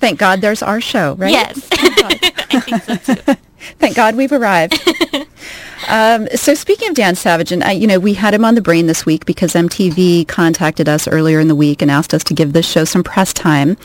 Thank 0.00 0.18
God 0.18 0.40
there's 0.40 0.62
our 0.62 0.80
show, 0.80 1.14
right? 1.16 1.30
Yes. 1.32 1.68
So 2.50 2.96
too. 2.96 3.36
Thank 3.78 3.94
God 3.94 4.16
we've 4.16 4.32
arrived. 4.32 4.80
Um, 5.88 6.28
so 6.34 6.54
speaking 6.54 6.88
of 6.88 6.94
Dan 6.94 7.14
Savage, 7.14 7.52
and 7.52 7.62
I, 7.62 7.72
you 7.72 7.86
know, 7.86 7.98
we 7.98 8.14
had 8.14 8.34
him 8.34 8.44
on 8.44 8.54
the 8.54 8.60
brain 8.60 8.86
this 8.86 9.06
week 9.06 9.26
because 9.26 9.54
MTV 9.54 10.28
contacted 10.28 10.88
us 10.88 11.08
earlier 11.08 11.40
in 11.40 11.48
the 11.48 11.54
week 11.54 11.82
and 11.82 11.90
asked 11.90 12.14
us 12.14 12.24
to 12.24 12.34
give 12.34 12.52
this 12.52 12.66
show 12.66 12.84
some 12.84 13.02
press 13.02 13.32
time. 13.32 13.76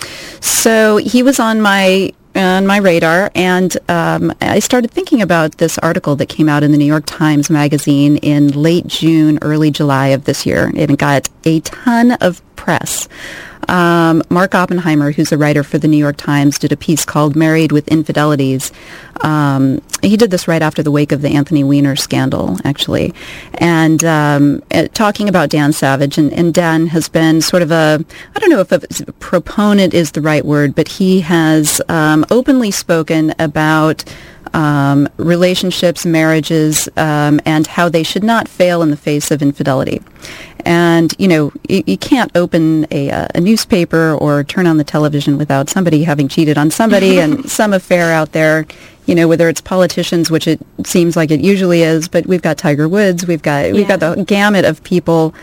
So 0.41 0.97
he 0.97 1.23
was 1.23 1.39
on 1.39 1.61
my 1.61 2.13
on 2.35 2.67
my 2.67 2.77
radar, 2.77 3.31
and 3.33 3.77
um, 3.89 4.33
I 4.41 4.59
started 4.59 4.91
thinking 4.91 5.21
about 5.21 5.57
this 5.57 5.77
article 5.77 6.17
that 6.17 6.27
came 6.27 6.49
out 6.49 6.63
in 6.63 6.71
the 6.71 6.77
New 6.77 6.85
York 6.85 7.05
Times 7.05 7.49
Magazine 7.49 8.17
in 8.17 8.49
late 8.49 8.87
June, 8.87 9.39
early 9.41 9.71
July 9.71 10.07
of 10.07 10.25
this 10.25 10.45
year, 10.45 10.65
and 10.65 10.91
it 10.91 10.97
got 10.97 11.29
a 11.45 11.61
ton 11.61 12.11
of 12.13 12.41
press. 12.55 13.07
Um, 13.69 14.23
Mark 14.29 14.55
Oppenheimer, 14.55 15.11
who's 15.11 15.31
a 15.31 15.37
writer 15.37 15.63
for 15.63 15.77
the 15.77 15.87
New 15.87 15.97
York 15.97 16.17
Times, 16.17 16.59
did 16.59 16.71
a 16.71 16.77
piece 16.77 17.05
called 17.05 17.35
"Married 17.35 17.71
with 17.71 17.87
Infidelities." 17.87 18.71
Um, 19.21 19.81
he 20.01 20.17
did 20.17 20.31
this 20.31 20.47
right 20.47 20.61
after 20.61 20.83
the 20.83 20.91
wake 20.91 21.11
of 21.11 21.21
the 21.21 21.29
Anthony 21.29 21.63
Weiner 21.63 21.95
scandal, 21.95 22.57
actually, 22.63 23.13
and 23.55 24.03
um, 24.03 24.61
uh, 24.71 24.87
talking 24.93 25.29
about 25.29 25.49
Dan 25.49 25.73
Savage. 25.73 26.17
And, 26.17 26.31
and 26.33 26.53
Dan 26.53 26.87
has 26.87 27.09
been 27.09 27.41
sort 27.41 27.63
of 27.63 27.71
a, 27.71 28.03
I 28.35 28.39
don't 28.39 28.49
know 28.49 28.59
if 28.59 28.71
a 28.71 29.11
proponent 29.13 29.93
is 29.93 30.11
the 30.11 30.21
right 30.21 30.45
word, 30.45 30.75
but 30.75 30.87
he 30.87 31.21
has 31.21 31.81
um, 31.89 32.25
openly 32.29 32.71
spoken 32.71 33.33
about 33.39 34.03
um, 34.55 35.09
relationships, 35.17 36.05
marriages, 36.05 36.87
um, 36.95 37.41
and 37.45 37.67
how 37.67 37.89
they 37.89 38.03
should 38.03 38.23
not 38.23 38.47
fail 38.47 38.81
in 38.81 38.89
the 38.89 38.97
face 38.97 39.29
of 39.29 39.41
infidelity. 39.41 40.01
And 40.63 41.13
you 41.19 41.27
know, 41.27 41.51
you, 41.67 41.83
you 41.85 41.97
can't 41.97 42.31
open 42.35 42.87
a, 42.89 43.11
uh, 43.11 43.27
a 43.35 43.41
newspaper 43.41 44.15
or 44.15 44.43
turn 44.45 44.65
on 44.65 44.77
the 44.77 44.83
television 44.83 45.37
without 45.37 45.69
somebody 45.69 46.05
having 46.05 46.29
cheated 46.29 46.57
on 46.57 46.71
somebody 46.71 47.19
and 47.19 47.47
some 47.51 47.73
affair 47.73 48.13
out 48.13 48.31
there. 48.31 48.65
You 49.05 49.13
know, 49.13 49.27
whether 49.27 49.49
it's 49.49 49.61
politicians, 49.61 50.31
which 50.31 50.47
it 50.47 50.59
seems 50.83 51.15
like 51.15 51.29
it 51.29 51.41
usually 51.41 51.83
is, 51.83 52.07
but 52.07 52.25
we've 52.25 52.41
got 52.41 52.57
Tiger 52.57 52.87
Woods, 52.87 53.27
we've 53.27 53.43
got 53.43 53.71
we've 53.73 53.87
got 53.87 53.99
the 53.99 54.23
gamut 54.23 54.65
of 54.65 54.83
people 54.83 55.35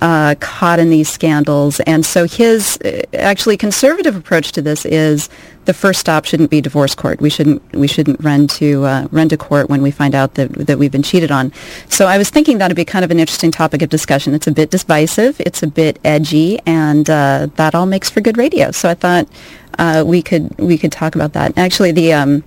uh, 0.00 0.34
caught 0.40 0.78
in 0.78 0.90
these 0.90 1.08
scandals. 1.08 1.80
And 1.80 2.04
so 2.04 2.26
his 2.26 2.78
uh, 2.84 3.02
actually 3.14 3.56
conservative 3.56 4.16
approach 4.16 4.52
to 4.52 4.62
this 4.62 4.84
is 4.84 5.28
the 5.64 5.74
first 5.74 6.00
stop 6.00 6.24
shouldn't 6.24 6.50
be 6.50 6.60
divorce 6.60 6.94
court. 6.94 7.20
We 7.20 7.30
shouldn't 7.30 7.60
we 7.72 7.88
shouldn't 7.88 8.22
run 8.22 8.46
to 8.48 8.84
uh, 8.84 9.08
run 9.10 9.28
to 9.30 9.36
court 9.36 9.68
when 9.68 9.82
we 9.82 9.90
find 9.90 10.14
out 10.14 10.34
that 10.34 10.52
that 10.52 10.78
we've 10.78 10.92
been 10.92 11.02
cheated 11.02 11.30
on. 11.30 11.52
So 11.88 12.06
I 12.06 12.18
was 12.18 12.30
thinking 12.30 12.58
that'd 12.58 12.76
be 12.76 12.84
kind 12.84 13.04
of 13.04 13.10
an 13.10 13.18
interesting 13.18 13.50
topic 13.50 13.82
of 13.82 13.88
discussion. 13.88 14.34
It's 14.34 14.46
a 14.46 14.52
bit 14.52 14.70
divisive, 14.70 15.40
it's 15.40 15.62
a 15.62 15.66
bit 15.66 15.98
edgy, 16.04 16.58
and 16.66 17.08
uh, 17.10 17.48
that 17.56 17.74
all 17.74 17.86
makes 17.86 18.08
for 18.08 18.20
good 18.20 18.38
radio. 18.38 18.70
So 18.70 18.88
I 18.88 18.94
thought 18.94 19.28
uh, 19.78 20.04
we 20.06 20.22
could 20.22 20.56
we 20.58 20.78
could 20.78 20.92
talk 20.92 21.14
about 21.14 21.32
that. 21.32 21.56
Actually, 21.58 21.92
the 21.92 22.12
um, 22.12 22.44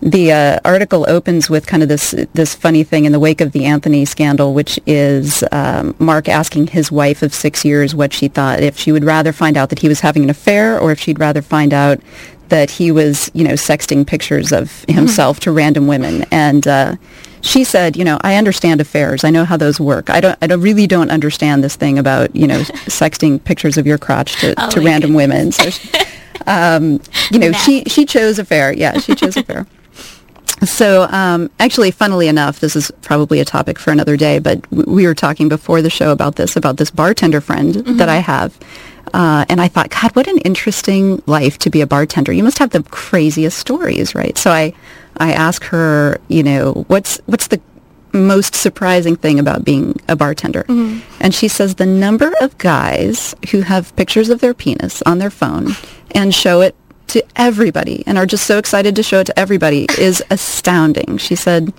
the 0.00 0.32
uh, 0.32 0.58
article 0.64 1.04
opens 1.08 1.50
with 1.50 1.66
kind 1.66 1.82
of 1.82 1.88
this 1.88 2.14
this 2.32 2.54
funny 2.54 2.84
thing 2.84 3.04
in 3.04 3.12
the 3.12 3.18
wake 3.18 3.40
of 3.40 3.52
the 3.52 3.64
Anthony 3.64 4.04
scandal, 4.04 4.54
which 4.54 4.78
is 4.86 5.42
um, 5.50 5.94
Mark 5.98 6.28
asking 6.28 6.68
his 6.68 6.92
wife 6.92 7.22
of 7.22 7.34
six 7.34 7.64
years 7.64 7.94
what 7.94 8.12
she 8.12 8.28
thought 8.28 8.60
if 8.60 8.78
she 8.78 8.92
would 8.92 9.04
rather 9.04 9.32
find 9.32 9.56
out 9.56 9.70
that 9.70 9.80
he 9.80 9.88
was 9.88 10.00
having 10.00 10.22
an 10.22 10.30
affair 10.30 10.78
or 10.78 10.92
if 10.92 11.00
she'd 11.00 11.18
rather 11.18 11.42
find 11.42 11.72
out 11.74 12.00
that 12.48 12.70
he 12.70 12.90
was, 12.90 13.30
you 13.34 13.44
know, 13.44 13.54
sexting 13.54 14.06
pictures 14.06 14.52
of 14.52 14.84
himself 14.88 15.40
to 15.40 15.52
random 15.52 15.86
women. 15.86 16.24
And 16.30 16.66
uh, 16.66 16.96
she 17.40 17.64
said, 17.64 17.96
you 17.96 18.04
know, 18.04 18.18
I 18.22 18.36
understand 18.36 18.80
affairs. 18.80 19.24
I 19.24 19.30
know 19.30 19.44
how 19.44 19.56
those 19.56 19.78
work. 19.80 20.10
I 20.10 20.20
don't. 20.20 20.38
I 20.40 20.46
don't, 20.46 20.60
really 20.60 20.86
don't 20.86 21.10
understand 21.10 21.62
this 21.62 21.76
thing 21.76 21.98
about 21.98 22.34
you 22.34 22.46
know 22.46 22.60
sexting 22.86 23.42
pictures 23.42 23.76
of 23.76 23.86
your 23.86 23.98
crotch 23.98 24.40
to, 24.40 24.54
Oh 24.56 24.70
to 24.70 24.80
random 24.80 25.14
women. 25.14 25.52
So. 25.52 25.70
She, 25.70 25.90
um, 26.46 27.00
you 27.30 27.38
know, 27.38 27.50
Math. 27.52 27.64
she 27.64 27.84
she 27.84 28.04
chose 28.04 28.38
affair. 28.38 28.72
Yeah, 28.72 28.98
she 28.98 29.14
chose 29.14 29.36
affair. 29.36 29.66
So, 30.64 31.02
um, 31.10 31.50
actually, 31.60 31.90
funnily 31.90 32.26
enough, 32.28 32.60
this 32.60 32.74
is 32.74 32.90
probably 33.02 33.40
a 33.40 33.44
topic 33.44 33.78
for 33.78 33.90
another 33.92 34.16
day, 34.16 34.38
but 34.38 34.70
we 34.72 35.06
were 35.06 35.14
talking 35.14 35.48
before 35.48 35.82
the 35.82 35.90
show 35.90 36.10
about 36.10 36.36
this, 36.36 36.56
about 36.56 36.78
this 36.78 36.90
bartender 36.90 37.40
friend 37.40 37.74
that 37.74 38.08
I 38.08 38.16
have. 38.16 38.58
Uh, 39.14 39.44
and 39.48 39.60
I 39.60 39.68
thought, 39.68 39.90
God, 39.90 40.14
what 40.14 40.26
an 40.26 40.38
interesting 40.38 41.22
life 41.26 41.58
to 41.58 41.70
be 41.70 41.80
a 41.80 41.86
bartender. 41.86 42.32
You 42.32 42.42
must 42.42 42.58
have 42.58 42.70
the 42.70 42.82
craziest 42.82 43.56
stories, 43.58 44.14
right? 44.14 44.36
So 44.36 44.50
I, 44.50 44.74
I 45.16 45.32
asked 45.32 45.64
her, 45.66 46.20
you 46.28 46.42
know, 46.42 46.84
what's, 46.88 47.18
what's 47.26 47.46
the 47.46 47.60
most 48.12 48.54
surprising 48.54 49.16
thing 49.16 49.38
about 49.38 49.64
being 49.64 49.98
a 50.08 50.16
bartender? 50.16 50.64
And 51.20 51.34
she 51.34 51.48
says 51.48 51.76
the 51.76 51.86
number 51.86 52.32
of 52.40 52.56
guys 52.58 53.34
who 53.50 53.60
have 53.62 53.94
pictures 53.96 54.28
of 54.28 54.40
their 54.40 54.54
penis 54.54 55.02
on 55.02 55.18
their 55.18 55.30
phone 55.30 55.68
and 56.12 56.34
show 56.34 56.60
it 56.60 56.74
to 57.08 57.24
everybody 57.36 58.02
and 58.06 58.18
are 58.18 58.26
just 58.26 58.46
so 58.46 58.58
excited 58.58 58.96
to 58.96 59.02
show 59.02 59.20
it 59.20 59.24
to 59.24 59.38
everybody 59.38 59.86
is 59.98 60.22
astounding. 60.30 61.18
She 61.18 61.34
said, 61.34 61.72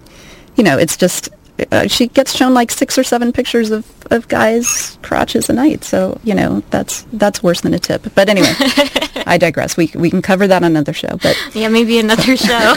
you 0.56 0.64
know, 0.64 0.78
it's 0.78 0.98
just, 0.98 1.30
uh, 1.72 1.88
she 1.88 2.08
gets 2.08 2.34
shown 2.36 2.54
like 2.54 2.72
six 2.72 2.98
or 2.98 3.04
seven 3.04 3.32
pictures 3.34 3.72
of, 3.72 3.86
of 4.12 4.28
guys' 4.28 4.98
crotches 5.02 5.50
a 5.50 5.54
night. 5.54 5.84
So, 5.84 6.20
you 6.24 6.34
know, 6.34 6.62
that's, 6.70 7.06
that's 7.14 7.44
worse 7.44 7.62
than 7.62 7.74
a 7.74 7.80
tip. 7.80 8.08
But 8.16 8.30
anyway, 8.30 8.54
I 9.26 9.38
digress. 9.38 9.76
We, 9.78 9.92
we 9.96 10.10
can 10.10 10.22
cover 10.22 10.48
that 10.48 10.64
on 10.64 10.72
another 10.72 10.94
show, 10.94 11.18
but 11.22 11.38
Yeah, 11.54 11.68
maybe 11.70 12.00
another 12.00 12.36
show. 12.38 12.74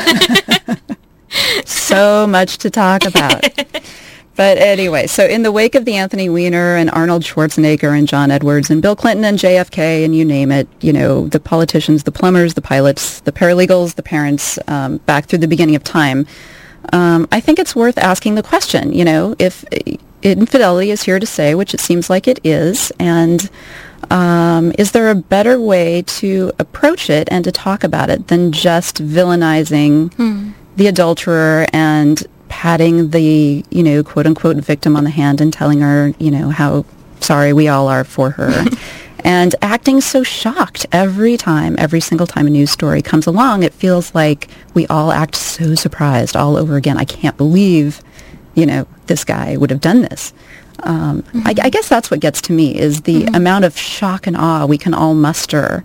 so 1.65 2.27
much 2.27 2.59
to 2.59 2.71
talk 2.71 3.05
about. 3.05 3.45
But 4.35 4.57
anyway, 4.59 5.07
so 5.09 5.27
in 5.27 5.43
the 5.43 5.53
wake 5.53 5.75
of 5.75 5.85
the 5.85 5.95
Anthony 5.95 6.29
Weiner 6.31 6.77
and 6.77 6.91
Arnold 6.91 7.23
Schwarzenegger 7.23 7.97
and 7.97 8.09
John 8.09 8.31
Edwards 8.31 8.71
and 8.71 8.81
Bill 8.81 8.97
Clinton 8.97 9.25
and 9.25 9.39
JFK 9.39 10.05
and 10.05 10.17
you 10.17 10.25
name 10.25 10.51
it, 10.51 10.69
you 10.81 10.93
know, 10.93 11.29
the 11.29 11.39
politicians, 11.39 12.05
the 12.05 12.13
plumbers, 12.13 12.55
the 12.55 12.63
pilots, 12.63 13.21
the 13.21 13.33
paralegals, 13.33 13.95
the 13.97 14.03
parents, 14.03 14.59
um, 14.69 14.99
back 14.99 15.27
through 15.27 15.41
the 15.41 15.49
beginning 15.49 15.77
of 15.77 15.85
time, 15.85 16.27
um, 16.93 17.29
I 17.31 17.41
think 17.41 17.59
it's 17.59 17.77
worth 17.77 17.99
asking 17.99 18.35
the 18.35 18.43
question, 18.43 18.93
you 18.93 19.05
know, 19.05 19.37
if 19.39 19.65
infidelity 20.23 20.91
is 20.91 21.03
here 21.03 21.19
to 21.19 21.27
stay, 21.27 21.55
which 21.55 21.75
it 21.75 21.81
seems 21.81 22.11
like 22.11 22.27
it 22.27 22.41
is, 22.43 22.91
and 22.99 23.51
um, 24.11 24.73
is 24.79 24.93
there 24.93 25.11
a 25.11 25.15
better 25.15 25.61
way 25.61 26.03
to 26.03 26.53
approach 26.59 27.09
it 27.09 27.29
and 27.31 27.45
to 27.45 27.53
talk 27.53 27.85
about 27.85 28.11
it 28.11 28.29
than 28.29 28.51
just 28.51 29.03
villainizing 29.03 30.13
the 30.77 30.87
adulterer 30.87 31.67
and 31.73 32.27
patting 32.63 33.11
the, 33.11 33.65
you 33.71 33.83
know, 33.83 34.05
quote 34.05 34.25
unquote 34.25 34.57
victim 34.59 34.95
on 34.95 35.03
the 35.03 35.11
hand 35.11 35.41
and 35.41 35.53
telling 35.53 35.81
her, 35.81 36.15
you 36.21 36.31
know, 36.31 36.49
how 36.49 36.85
sorry 37.19 37.53
we 37.53 37.67
all 37.67 37.89
are 37.89 38.05
for 38.05 38.31
her. 38.31 38.65
and 39.25 39.57
acting 39.63 40.01
so 40.01 40.23
shocked 40.23 40.87
every 40.93 41.37
time, 41.37 41.75
every 41.77 41.99
single 41.99 42.25
time 42.25 42.47
a 42.47 42.51
news 42.51 42.71
story 42.71 43.03
comes 43.03 43.27
along, 43.27 43.65
it 43.65 43.75
feels 43.75 44.15
like 44.15 44.47
we 44.75 44.87
all 44.87 45.11
act 45.11 45.35
so 45.35 45.75
surprised 45.75 46.37
all 46.37 46.57
over 46.57 46.77
again. 46.77 46.97
I 46.99 47.05
can't 47.05 47.37
believe, 47.37 48.01
you 48.55 48.65
know, 48.65 48.87
this 49.09 49.25
guy 49.25 49.57
would 49.57 49.71
have 49.71 49.81
done 49.81 50.03
this. 50.03 50.33
Um, 50.85 51.25
I, 51.45 51.57
I 51.65 51.69
guess 51.69 51.89
that's 51.89 52.13
what 52.13 52.21
gets 52.21 52.41
to 52.43 52.53
me 52.53 52.79
is 52.79 53.01
the 53.01 53.25
amount 53.35 53.65
of 53.65 53.77
shock 53.77 54.29
and 54.29 54.37
awe 54.37 54.67
we 54.67 54.79
can 54.79 54.95
all 54.95 55.15
muster 55.15 55.85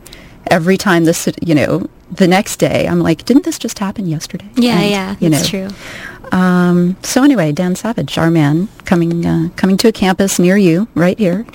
every 0.52 0.78
time 0.78 1.06
this, 1.06 1.28
you 1.42 1.56
know, 1.56 1.90
the 2.12 2.28
next 2.28 2.58
day. 2.58 2.88
I'm 2.88 3.00
like, 3.02 3.26
didn't 3.26 3.44
this 3.46 3.60
just 3.60 3.80
happen 3.80 4.08
yesterday? 4.08 4.50
yeah, 4.56 4.80
And, 4.80 4.90
yeah, 4.92 5.16
you 5.20 5.30
that's 5.30 5.52
know, 5.54 5.68
true. 5.70 6.38
um, 6.38 6.96
so 7.04 7.24
anyway, 7.24 7.52
Dan 7.52 7.76
Savage, 7.76 8.18
our 8.18 8.32
man, 8.32 8.70
coming 8.86 9.26
uh, 9.26 9.50
coming 9.56 9.78
to 9.78 9.88
a 9.88 9.92
campus 9.92 10.40
near 10.40 10.58
you, 10.58 10.88
right 10.96 11.18
here, 11.18 11.46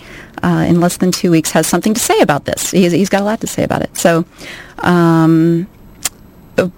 uh, 0.43 0.65
in 0.69 0.81
less 0.81 0.97
than 0.99 1.11
two 1.13 1.31
weeks, 1.31 1.51
has 1.53 1.67
something 1.67 1.95
to 1.95 2.01
say 2.01 2.21
about 2.21 2.45
this. 2.45 2.71
He's, 2.71 2.93
he's 2.93 3.09
got 3.09 3.23
a 3.23 3.25
lot 3.25 3.41
to 3.41 3.47
say 3.47 3.65
about 3.65 3.83
it. 3.83 3.97
So, 3.97 4.25
um, 4.81 5.67
uh, 6.59 6.69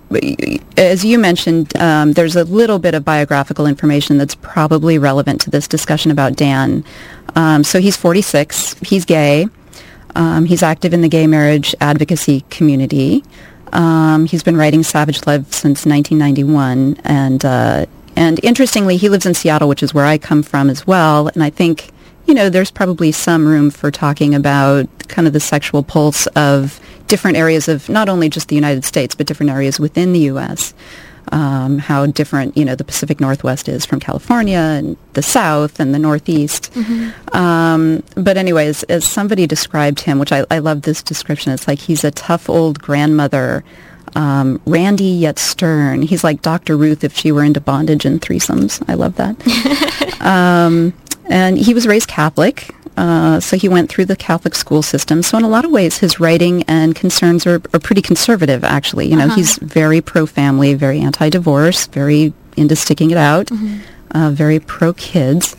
as 0.76 1.04
you 1.04 1.18
mentioned, 1.18 1.76
um, 1.76 2.12
there's 2.12 2.36
a 2.36 2.44
little 2.44 2.78
bit 2.78 2.94
of 2.94 3.04
biographical 3.04 3.66
information 3.66 4.18
that's 4.18 4.34
probably 4.36 4.98
relevant 4.98 5.40
to 5.42 5.50
this 5.50 5.66
discussion 5.66 6.10
about 6.12 6.36
Dan. 6.36 6.84
Um, 7.34 7.64
so 7.64 7.80
he's 7.80 7.96
46. 7.96 8.74
He's 8.80 9.04
gay. 9.04 9.48
Um, 10.14 10.44
he's 10.44 10.62
active 10.62 10.94
in 10.94 11.00
the 11.00 11.08
gay 11.08 11.26
marriage 11.26 11.74
advocacy 11.80 12.44
community. 12.50 13.24
Um, 13.74 14.26
he's 14.26 14.42
been 14.42 14.56
writing 14.56 14.82
Savage 14.82 15.26
Love 15.26 15.52
since 15.52 15.84
1991, 15.84 16.98
and 17.04 17.44
uh, 17.44 17.86
and 18.16 18.40
interestingly, 18.44 18.96
he 18.96 19.08
lives 19.08 19.26
in 19.26 19.34
Seattle, 19.34 19.68
which 19.68 19.82
is 19.82 19.92
where 19.92 20.06
I 20.06 20.16
come 20.16 20.42
from 20.42 20.70
as 20.70 20.86
well. 20.86 21.28
And 21.28 21.42
I 21.42 21.50
think 21.50 21.90
you 22.26 22.34
know 22.34 22.48
there's 22.48 22.70
probably 22.70 23.12
some 23.12 23.46
room 23.46 23.70
for 23.70 23.90
talking 23.90 24.34
about 24.34 24.86
kind 25.08 25.26
of 25.26 25.32
the 25.32 25.40
sexual 25.40 25.82
pulse 25.82 26.26
of 26.28 26.80
different 27.08 27.36
areas 27.36 27.68
of 27.68 27.88
not 27.88 28.08
only 28.08 28.28
just 28.28 28.48
the 28.48 28.54
United 28.54 28.84
States, 28.84 29.14
but 29.14 29.26
different 29.26 29.50
areas 29.50 29.78
within 29.80 30.12
the 30.12 30.20
U.S. 30.20 30.72
Um, 31.34 31.78
how 31.78 32.06
different 32.06 32.56
you 32.56 32.64
know 32.64 32.76
the 32.76 32.84
Pacific 32.84 33.18
Northwest 33.20 33.68
is 33.68 33.84
from 33.84 33.98
California 33.98 34.56
and 34.78 34.96
the 35.14 35.22
South 35.22 35.80
and 35.80 35.92
the 35.92 35.98
Northeast. 35.98 36.70
Um, 37.34 38.04
but 38.14 38.36
anyways, 38.36 38.84
as 38.84 39.04
somebody 39.04 39.44
described 39.48 39.98
him, 39.98 40.20
which 40.20 40.30
I, 40.30 40.44
I 40.48 40.60
love 40.60 40.82
this 40.82 41.02
description, 41.02 41.52
it's 41.52 41.66
like 41.66 41.80
he's 41.80 42.04
a 42.04 42.12
tough 42.12 42.48
old 42.48 42.78
grandmother, 42.80 43.64
um, 44.14 44.60
randy 44.64 45.04
yet 45.06 45.40
stern. 45.40 46.02
He's 46.02 46.22
like 46.22 46.40
Dr. 46.40 46.76
Ruth 46.76 47.02
if 47.02 47.16
she 47.16 47.32
were 47.32 47.42
into 47.42 47.60
bondage 47.60 48.04
and 48.04 48.20
threesomes. 48.20 48.80
I 48.88 48.94
love 48.94 49.16
that. 49.16 49.34
um, 50.20 50.92
and 51.28 51.58
he 51.58 51.74
was 51.74 51.86
raised 51.88 52.08
Catholic, 52.08 52.72
uh, 52.96 53.40
so 53.40 53.56
he 53.56 53.68
went 53.68 53.90
through 53.90 54.04
the 54.04 54.16
Catholic 54.16 54.54
school 54.54 54.82
system. 54.82 55.22
So 55.22 55.36
in 55.36 55.44
a 55.44 55.48
lot 55.48 55.64
of 55.64 55.70
ways, 55.70 55.98
his 55.98 56.20
writing 56.20 56.62
and 56.64 56.94
concerns 56.94 57.46
are, 57.46 57.60
are 57.72 57.80
pretty 57.80 58.02
conservative, 58.02 58.62
actually. 58.62 59.08
You 59.08 59.16
know, 59.16 59.28
he's 59.28 59.58
very 59.58 60.00
pro-family, 60.00 60.74
very 60.74 61.00
anti-divorce, 61.00 61.86
very 61.88 62.32
into 62.56 62.76
sticking 62.76 63.10
it 63.10 63.16
out, 63.16 63.50
uh, 64.12 64.30
very 64.30 64.60
pro-kids. 64.60 65.56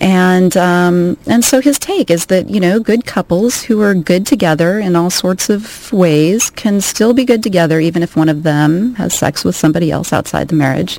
And 0.00 0.56
um, 0.56 1.16
and 1.28 1.44
so 1.44 1.60
his 1.60 1.78
take 1.78 2.10
is 2.10 2.26
that 2.26 2.50
you 2.50 2.58
know 2.58 2.80
good 2.80 3.06
couples 3.06 3.62
who 3.62 3.80
are 3.82 3.94
good 3.94 4.26
together 4.26 4.80
in 4.80 4.96
all 4.96 5.10
sorts 5.10 5.48
of 5.48 5.92
ways 5.92 6.50
can 6.50 6.80
still 6.80 7.14
be 7.14 7.24
good 7.24 7.40
together 7.40 7.78
even 7.78 8.02
if 8.02 8.16
one 8.16 8.28
of 8.28 8.42
them 8.42 8.96
has 8.96 9.16
sex 9.16 9.44
with 9.44 9.54
somebody 9.54 9.92
else 9.92 10.12
outside 10.12 10.48
the 10.48 10.56
marriage, 10.56 10.98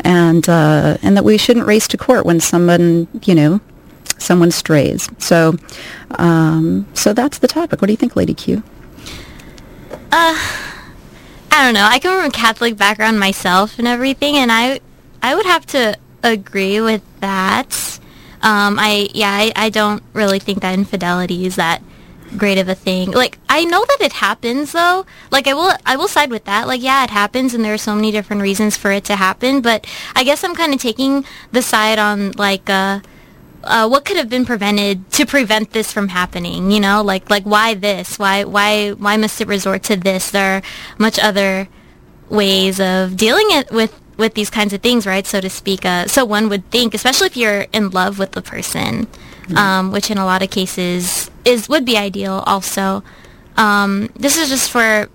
and 0.00 0.46
uh, 0.46 0.98
and 1.02 1.16
that 1.16 1.24
we 1.24 1.38
shouldn't 1.38 1.66
race 1.66 1.88
to 1.88 1.96
court 1.96 2.26
when 2.26 2.38
someone 2.38 3.08
you 3.22 3.34
know 3.34 3.60
someone 4.24 4.50
strays. 4.50 5.08
So 5.18 5.56
um, 6.12 6.86
so 6.94 7.12
that's 7.12 7.38
the 7.38 7.48
topic. 7.48 7.80
What 7.80 7.86
do 7.86 7.92
you 7.92 7.96
think, 7.98 8.16
Lady 8.16 8.34
Q? 8.34 8.62
I 11.54 11.64
don't 11.64 11.74
know. 11.74 11.86
I 11.88 12.00
come 12.00 12.18
from 12.18 12.28
a 12.28 12.32
Catholic 12.32 12.76
background 12.76 13.20
myself 13.20 13.78
and 13.78 13.86
everything, 13.86 14.36
and 14.36 14.50
I 14.50 14.80
I 15.22 15.36
would 15.36 15.46
have 15.46 15.64
to 15.66 15.96
agree 16.22 16.80
with 16.80 17.02
that. 17.20 18.00
Um, 18.42 18.76
I 18.78 19.08
yeah, 19.14 19.30
I, 19.30 19.52
I 19.54 19.70
don't 19.70 20.02
really 20.12 20.40
think 20.40 20.62
that 20.62 20.74
infidelity 20.74 21.46
is 21.46 21.56
that 21.56 21.80
great 22.36 22.58
of 22.58 22.68
a 22.68 22.74
thing. 22.74 23.12
Like 23.12 23.38
I 23.48 23.64
know 23.64 23.84
that 23.84 23.98
it 24.00 24.14
happens 24.14 24.72
though. 24.72 25.06
Like 25.30 25.46
I 25.46 25.54
will 25.54 25.72
I 25.86 25.96
will 25.96 26.08
side 26.08 26.30
with 26.30 26.44
that. 26.44 26.66
Like 26.66 26.82
yeah, 26.82 27.04
it 27.04 27.10
happens, 27.10 27.54
and 27.54 27.64
there 27.64 27.74
are 27.74 27.78
so 27.78 27.94
many 27.94 28.10
different 28.10 28.42
reasons 28.42 28.76
for 28.76 28.90
it 28.90 29.04
to 29.04 29.14
happen. 29.16 29.60
But 29.60 29.86
I 30.16 30.24
guess 30.24 30.42
I'm 30.42 30.56
kind 30.56 30.74
of 30.74 30.80
taking 30.80 31.24
the 31.52 31.62
side 31.62 31.98
on 31.98 32.32
like. 32.32 32.68
Uh, 32.68 33.00
uh, 33.66 33.88
what 33.88 34.04
could 34.04 34.16
have 34.16 34.28
been 34.28 34.44
prevented 34.44 35.10
to 35.12 35.26
prevent 35.26 35.72
this 35.72 35.92
from 35.92 36.08
happening? 36.08 36.70
You 36.70 36.80
know, 36.80 37.02
like 37.02 37.30
like 37.30 37.44
why 37.44 37.74
this? 37.74 38.18
Why 38.18 38.44
why 38.44 38.90
why 38.92 39.16
must 39.16 39.40
it 39.40 39.48
resort 39.48 39.82
to 39.84 39.96
this? 39.96 40.30
There 40.30 40.58
are 40.58 40.62
much 40.98 41.18
other 41.18 41.68
ways 42.28 42.80
of 42.80 43.16
dealing 43.16 43.46
it 43.50 43.70
with 43.70 43.98
with 44.16 44.34
these 44.34 44.50
kinds 44.50 44.72
of 44.72 44.80
things, 44.80 45.06
right? 45.06 45.26
So 45.26 45.40
to 45.40 45.50
speak. 45.50 45.84
Uh, 45.84 46.06
so 46.06 46.24
one 46.24 46.48
would 46.48 46.70
think, 46.70 46.94
especially 46.94 47.26
if 47.26 47.36
you're 47.36 47.66
in 47.72 47.90
love 47.90 48.18
with 48.18 48.32
the 48.32 48.42
person, 48.42 49.08
um, 49.56 49.90
which 49.92 50.10
in 50.10 50.18
a 50.18 50.24
lot 50.24 50.42
of 50.42 50.50
cases 50.50 51.30
is 51.44 51.68
would 51.68 51.84
be 51.84 51.96
ideal. 51.96 52.42
Also, 52.46 53.02
um, 53.56 54.08
this 54.14 54.36
is 54.36 54.48
just 54.48 54.70
for 54.70 55.08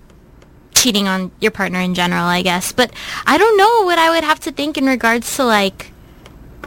cheating 0.74 1.08
on 1.08 1.30
your 1.40 1.50
partner 1.50 1.80
in 1.80 1.94
general, 1.94 2.24
I 2.24 2.42
guess. 2.42 2.72
But 2.72 2.92
I 3.26 3.38
don't 3.38 3.56
know 3.56 3.84
what 3.84 3.98
I 3.98 4.10
would 4.10 4.24
have 4.24 4.40
to 4.40 4.52
think 4.52 4.78
in 4.78 4.86
regards 4.86 5.36
to 5.36 5.44
like 5.44 5.92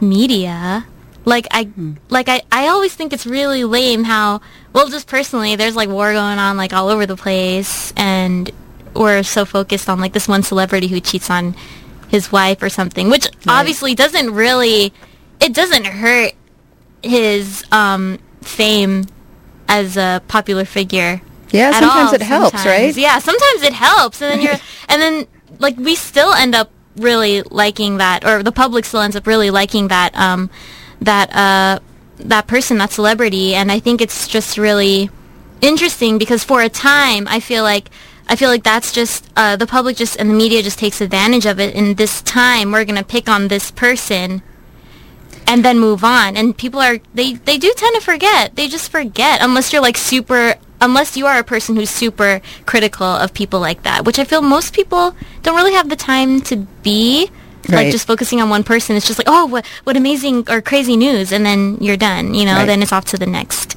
media. 0.00 0.86
Like 1.24 1.46
I 1.50 1.68
like 2.10 2.28
I, 2.28 2.42
I 2.52 2.68
always 2.68 2.94
think 2.94 3.12
it's 3.12 3.26
really 3.26 3.64
lame 3.64 4.04
how 4.04 4.40
well 4.72 4.88
just 4.88 5.06
personally 5.08 5.56
there's 5.56 5.74
like 5.76 5.88
war 5.88 6.12
going 6.12 6.38
on 6.38 6.56
like 6.56 6.72
all 6.72 6.88
over 6.88 7.06
the 7.06 7.16
place 7.16 7.92
and 7.96 8.50
we're 8.94 9.22
so 9.22 9.44
focused 9.44 9.88
on 9.88 10.00
like 10.00 10.12
this 10.12 10.28
one 10.28 10.42
celebrity 10.42 10.86
who 10.88 11.00
cheats 11.00 11.30
on 11.30 11.54
his 12.08 12.30
wife 12.30 12.62
or 12.62 12.68
something, 12.68 13.08
which 13.10 13.26
obviously 13.48 13.94
doesn't 13.94 14.30
really 14.34 14.92
it 15.40 15.52
doesn't 15.54 15.86
hurt 15.86 16.32
his 17.02 17.64
um 17.72 18.18
fame 18.42 19.04
as 19.68 19.96
a 19.96 20.22
popular 20.28 20.64
figure 20.66 21.22
Yeah, 21.50 21.72
sometimes 21.72 22.08
all, 22.10 22.14
it 22.14 22.22
helps, 22.22 22.50
sometimes. 22.62 22.66
right? 22.66 22.96
Yeah, 22.96 23.18
sometimes 23.18 23.62
it 23.62 23.72
helps, 23.72 24.20
and 24.20 24.30
then 24.30 24.40
you're, 24.42 24.60
and 24.90 25.00
then 25.00 25.26
like 25.58 25.76
we 25.78 25.94
still 25.94 26.32
end 26.34 26.54
up 26.54 26.70
really 26.96 27.42
liking 27.42 27.96
that, 27.96 28.24
or 28.26 28.42
the 28.42 28.52
public 28.52 28.84
still 28.84 29.00
ends 29.00 29.16
up 29.16 29.26
really 29.26 29.50
liking 29.50 29.88
that, 29.88 30.14
um, 30.16 30.50
that 31.04 31.34
uh, 31.34 31.80
that 32.18 32.46
person, 32.46 32.78
that 32.78 32.92
celebrity, 32.92 33.54
and 33.54 33.70
I 33.70 33.80
think 33.80 34.00
it's 34.00 34.28
just 34.28 34.58
really 34.58 35.10
interesting 35.60 36.18
because 36.18 36.44
for 36.44 36.60
a 36.62 36.68
time 36.68 37.26
I 37.28 37.40
feel 37.40 37.62
like 37.62 37.90
I 38.28 38.36
feel 38.36 38.48
like 38.48 38.62
that's 38.62 38.92
just 38.92 39.30
uh, 39.36 39.56
the 39.56 39.66
public 39.66 39.96
just 39.96 40.16
and 40.16 40.30
the 40.30 40.34
media 40.34 40.62
just 40.62 40.78
takes 40.78 41.00
advantage 41.00 41.46
of 41.46 41.60
it. 41.60 41.74
In 41.74 41.94
this 41.94 42.22
time, 42.22 42.72
we're 42.72 42.84
gonna 42.84 43.04
pick 43.04 43.28
on 43.28 43.48
this 43.48 43.70
person, 43.70 44.42
and 45.46 45.64
then 45.64 45.78
move 45.78 46.04
on. 46.04 46.36
And 46.36 46.56
people 46.56 46.80
are 46.80 46.98
they 47.12 47.34
they 47.34 47.58
do 47.58 47.72
tend 47.76 47.94
to 47.96 48.00
forget. 48.00 48.56
They 48.56 48.68
just 48.68 48.90
forget 48.90 49.40
unless 49.42 49.72
you're 49.72 49.82
like 49.82 49.96
super. 49.96 50.56
Unless 50.80 51.16
you 51.16 51.24
are 51.24 51.38
a 51.38 51.44
person 51.44 51.76
who's 51.76 51.88
super 51.88 52.42
critical 52.66 53.06
of 53.06 53.32
people 53.32 53.58
like 53.58 53.84
that, 53.84 54.04
which 54.04 54.18
I 54.18 54.24
feel 54.24 54.42
most 54.42 54.74
people 54.74 55.14
don't 55.42 55.56
really 55.56 55.72
have 55.72 55.88
the 55.88 55.96
time 55.96 56.42
to 56.42 56.56
be. 56.82 57.30
Right. 57.68 57.84
Like 57.84 57.92
just 57.92 58.06
focusing 58.06 58.40
on 58.40 58.48
one 58.50 58.64
person, 58.64 58.96
it's 58.96 59.06
just 59.06 59.18
like, 59.18 59.28
oh, 59.28 59.46
what 59.46 59.66
what 59.84 59.96
amazing 59.96 60.48
or 60.50 60.60
crazy 60.60 60.96
news, 60.96 61.32
and 61.32 61.44
then 61.46 61.78
you're 61.80 61.96
done. 61.96 62.34
You 62.34 62.44
know, 62.44 62.54
Right. 62.54 62.66
then 62.66 62.82
it's 62.82 62.92
off 62.92 63.04
to 63.06 63.16
the 63.18 63.26
next. 63.26 63.76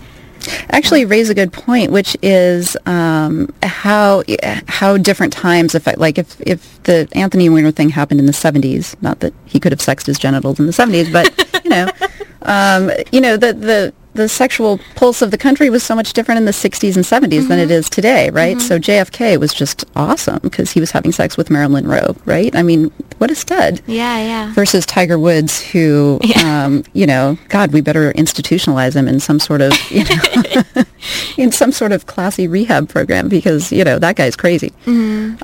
actually 0.70 1.04
raise 1.06 1.30
a 1.30 1.34
good 1.34 1.52
point, 1.52 1.92
which 1.92 2.16
is 2.22 2.78
um, 2.86 3.54
how 3.64 4.24
how 4.68 4.98
different 4.98 5.34
times 5.34 5.76
affect. 5.76 5.98
Like 6.00 6.18
if 6.18 6.40
if 6.42 6.82
the 6.84 7.08
Anthony 7.14 7.50
Weiner 7.50 7.72
thing 7.72 7.90
happened 7.90 8.20
in 8.20 8.26
the 8.28 8.34
'70s, 8.34 8.96
not 9.02 9.20
that 9.22 9.34
he 9.46 9.60
could 9.60 9.72
have 9.72 9.82
sexed 9.82 10.08
his 10.08 10.18
genitals 10.20 10.60
in 10.60 10.66
the 10.66 10.72
'70s, 10.74 11.12
but 11.12 11.26
you 11.64 11.70
know, 11.70 11.90
um, 12.44 12.92
you 13.12 13.20
know 13.22 13.36
the 13.36 13.52
the 13.54 13.94
the 14.18 14.28
sexual 14.28 14.80
pulse 14.96 15.22
of 15.22 15.32
the 15.32 15.38
country 15.38 15.70
was 15.70 15.84
so 15.84 15.96
much 15.96 16.12
different 16.14 16.38
in 16.40 16.46
the 16.46 16.52
60s 16.52 16.96
and 16.98 17.06
70s 17.06 17.48
than 17.48 17.60
it 17.60 17.72
is 17.72 17.90
today, 17.90 18.30
right? 18.32 18.60
So 18.60 18.78
JFK 18.78 19.40
was 19.40 19.54
just 19.54 19.86
awesome 19.96 20.40
because 20.44 20.72
he 20.72 20.80
was 20.82 20.92
having 20.92 21.12
sex 21.14 21.38
with 21.38 21.50
Marilyn 21.50 21.86
Monroe, 21.88 22.16
right? 22.26 22.54
I 22.56 22.64
mean, 22.64 22.92
what 23.20 23.32
a 23.32 23.36
stud 23.36 23.82
Yeah, 23.88 24.18
yeah. 24.20 24.54
versus 24.54 24.86
Tiger 24.86 25.18
Woods, 25.18 25.62
who, 25.62 26.20
Yeah. 26.24 26.66
um, 26.66 26.84
you 26.94 27.06
know, 27.08 27.38
God, 27.50 27.72
we 27.72 27.80
better 27.82 28.12
institutionalize 28.14 28.96
him 28.96 29.08
in 29.08 29.20
some 29.20 29.40
sort 29.40 29.62
of, 29.62 29.72
you 29.92 30.04
know, 30.04 30.84
in 31.38 31.52
some 31.52 31.72
sort 31.72 31.92
of 31.92 32.06
classy 32.08 32.48
rehab 32.48 32.90
program 32.90 33.30
because, 33.30 33.72
you 33.72 33.84
know, 33.84 34.00
that 34.00 34.16
guy's 34.16 34.36
crazy. 34.36 34.74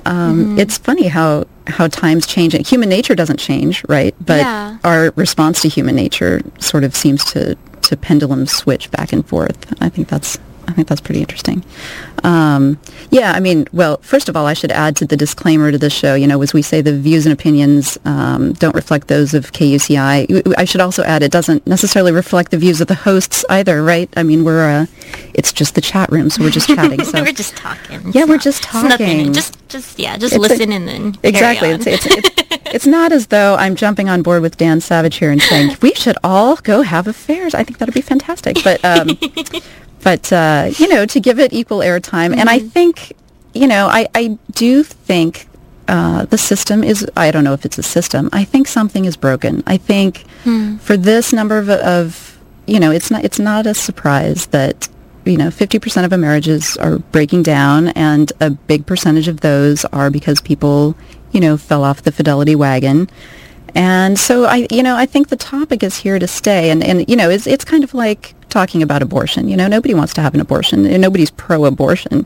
Um, 0.06 0.58
It's 0.58 0.78
funny 0.78 1.08
how 1.08 1.46
how 1.66 1.88
times 1.88 2.26
change. 2.26 2.54
And 2.54 2.66
Human 2.66 2.90
nature 2.90 3.14
doesn't 3.14 3.38
change, 3.38 3.82
right? 3.88 4.14
But 4.20 4.40
Yeah. 4.40 4.76
our 4.84 5.12
response 5.16 5.62
to 5.62 5.68
human 5.68 5.94
nature 5.96 6.42
sort 6.58 6.84
of 6.84 6.94
seems 6.94 7.24
to 7.32 7.56
to 7.88 7.96
pendulum 7.96 8.46
switch 8.46 8.90
back 8.90 9.12
and 9.12 9.26
forth. 9.26 9.74
I 9.82 9.88
think 9.88 10.08
that's 10.08 10.38
I 10.66 10.72
think 10.72 10.88
that's 10.88 11.00
pretty 11.00 11.20
interesting. 11.20 11.64
Um, 12.24 12.78
yeah, 13.10 13.32
I 13.32 13.40
mean, 13.40 13.66
well, 13.72 13.98
first 13.98 14.28
of 14.28 14.36
all, 14.36 14.46
I 14.46 14.54
should 14.54 14.72
add 14.72 14.96
to 14.96 15.06
the 15.06 15.16
disclaimer 15.16 15.70
to 15.70 15.76
this 15.78 15.92
show, 15.92 16.14
you 16.14 16.26
know, 16.26 16.40
as 16.40 16.54
we 16.54 16.62
say, 16.62 16.80
the 16.80 16.96
views 16.96 17.26
and 17.26 17.32
opinions 17.32 17.98
um, 18.06 18.54
don't 18.54 18.74
reflect 18.74 19.08
those 19.08 19.34
of 19.34 19.52
KUCI. 19.52 20.54
I 20.56 20.64
should 20.64 20.80
also 20.80 21.02
add 21.02 21.22
it 21.22 21.30
doesn't 21.30 21.66
necessarily 21.66 22.12
reflect 22.12 22.50
the 22.50 22.56
views 22.58 22.80
of 22.80 22.86
the 22.88 22.94
hosts 22.94 23.44
either, 23.50 23.82
right? 23.82 24.08
I 24.16 24.22
mean, 24.22 24.42
we're, 24.44 24.64
uh, 24.82 24.86
it's 25.34 25.52
just 25.52 25.74
the 25.74 25.80
chat 25.82 26.10
room, 26.10 26.30
so 26.30 26.42
we're 26.42 26.50
just 26.50 26.68
chatting. 26.74 27.04
So 27.04 27.22
we're 27.22 27.32
just 27.32 27.56
talking. 27.56 28.00
Yeah, 28.12 28.22
It's 28.22 28.28
we're 28.28 28.34
not- 28.36 28.42
just 28.42 28.64
it's 28.64 28.72
nothing. 28.74 28.88
talking. 29.18 29.32
Just, 29.34 29.68
just 29.68 29.98
yeah, 29.98 30.16
just 30.16 30.34
It's 30.34 30.60
a- 30.60 30.62
and 30.62 30.88
then 30.88 31.12
carry 31.12 31.28
Exactly. 31.28 31.68
on. 31.72 31.80
It's, 31.82 31.86
it's, 31.86 32.06
it's, 32.06 32.30
it's 32.74 32.86
not 32.86 33.12
as 33.12 33.26
though 33.26 33.54
I'm 33.56 33.76
jumping 33.76 34.08
on 34.08 34.22
board 34.22 34.40
with 34.40 34.56
Dan 34.56 34.80
Savage 34.80 35.16
here 35.16 35.30
and 35.30 35.42
saying 35.42 35.76
we 35.82 35.92
should 35.94 36.16
all 36.24 36.56
go 36.56 36.80
have 36.82 37.06
affairs. 37.06 37.54
I 37.54 37.64
think 37.64 37.78
that'd 37.78 37.94
be 37.94 38.00
fantastic. 38.00 38.56
But 38.64 38.82
um, 38.84 39.18
but 40.04 40.32
uh, 40.32 40.70
you 40.78 40.86
know, 40.86 41.06
to 41.06 41.18
give 41.18 41.40
it 41.40 41.52
equal 41.52 41.78
airtime, 41.78 42.36
and 42.36 42.48
I 42.48 42.60
think 42.60 43.12
you 43.54 43.66
know, 43.66 43.86
I, 43.86 44.08
I 44.14 44.38
do 44.52 44.82
think 44.82 45.48
uh, 45.88 46.26
the 46.26 46.38
system 46.38 46.84
is. 46.84 47.08
I 47.16 47.30
don't 47.30 47.44
know 47.44 47.54
if 47.54 47.64
it's 47.64 47.78
a 47.78 47.82
system. 47.82 48.28
I 48.32 48.44
think 48.44 48.68
something 48.68 49.04
is 49.06 49.16
broken. 49.16 49.62
I 49.66 49.78
think 49.78 50.24
for 50.78 50.96
this 50.96 51.32
number 51.32 51.58
of, 51.58 51.70
of 51.70 52.38
you 52.66 52.78
know, 52.78 52.90
it's 52.90 53.10
not 53.10 53.24
it's 53.24 53.38
not 53.38 53.66
a 53.66 53.74
surprise 53.74 54.46
that 54.46 54.88
you 55.24 55.38
know, 55.38 55.48
50% 55.48 56.04
of 56.04 56.12
our 56.12 56.18
marriages 56.18 56.76
are 56.76 56.98
breaking 56.98 57.42
down, 57.42 57.88
and 57.88 58.30
a 58.40 58.50
big 58.50 58.84
percentage 58.84 59.26
of 59.28 59.40
those 59.40 59.84
are 59.86 60.10
because 60.10 60.40
people, 60.42 60.94
you 61.32 61.40
know, 61.40 61.56
fell 61.56 61.82
off 61.82 62.02
the 62.02 62.12
fidelity 62.12 62.54
wagon. 62.54 63.08
And 63.74 64.18
so 64.18 64.44
I, 64.44 64.66
you 64.70 64.82
know, 64.82 64.96
I 64.96 65.06
think 65.06 65.28
the 65.28 65.36
topic 65.36 65.82
is 65.82 65.96
here 65.96 66.18
to 66.18 66.28
stay, 66.28 66.70
and, 66.70 66.82
and 66.82 67.08
you 67.08 67.16
know, 67.16 67.28
it's 67.28 67.46
it's 67.46 67.64
kind 67.64 67.82
of 67.82 67.92
like 67.92 68.34
talking 68.48 68.82
about 68.82 69.02
abortion. 69.02 69.48
You 69.48 69.56
know, 69.56 69.66
nobody 69.66 69.94
wants 69.94 70.14
to 70.14 70.22
have 70.22 70.34
an 70.34 70.40
abortion, 70.40 70.86
and 70.86 71.00
nobody's 71.00 71.30
pro-abortion, 71.32 72.24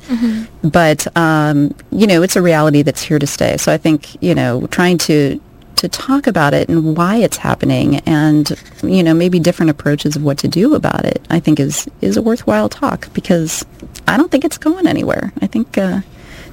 but 0.63 1.07
um, 1.17 1.75
you 1.91 2.07
know, 2.07 2.23
it's 2.23 2.37
a 2.37 2.43
reality 2.43 2.83
that's 2.83 3.03
here 3.03 3.19
to 3.19 3.27
stay. 3.27 3.57
So 3.57 3.73
I 3.73 3.79
think 3.79 4.23
you 4.23 4.35
know, 4.35 4.67
trying 4.67 4.99
to 4.99 5.41
to 5.79 5.89
talk 5.89 6.27
about 6.27 6.55
it 6.55 6.69
and 6.69 6.97
why 6.97 7.17
it's 7.17 7.37
happening 7.37 7.97
and 8.01 8.61
you 8.83 9.01
know 9.01 9.15
maybe 9.15 9.39
different 9.39 9.71
approaches 9.71 10.17
of 10.17 10.25
what 10.25 10.37
to 10.37 10.49
do 10.49 10.75
about 10.75 11.05
it 11.05 11.25
i 11.31 11.39
think 11.39 11.61
is 11.61 11.89
is 12.01 12.17
a 12.17 12.23
worthwhile 12.23 12.69
talk 12.69 13.13
because 13.13 13.65
i 14.09 14.17
don't 14.17 14.33
think 14.33 14.45
it's 14.45 14.59
going 14.59 14.89
anywhere 14.89 15.33
i 15.41 15.47
think 15.47 15.79
uh, 15.79 16.01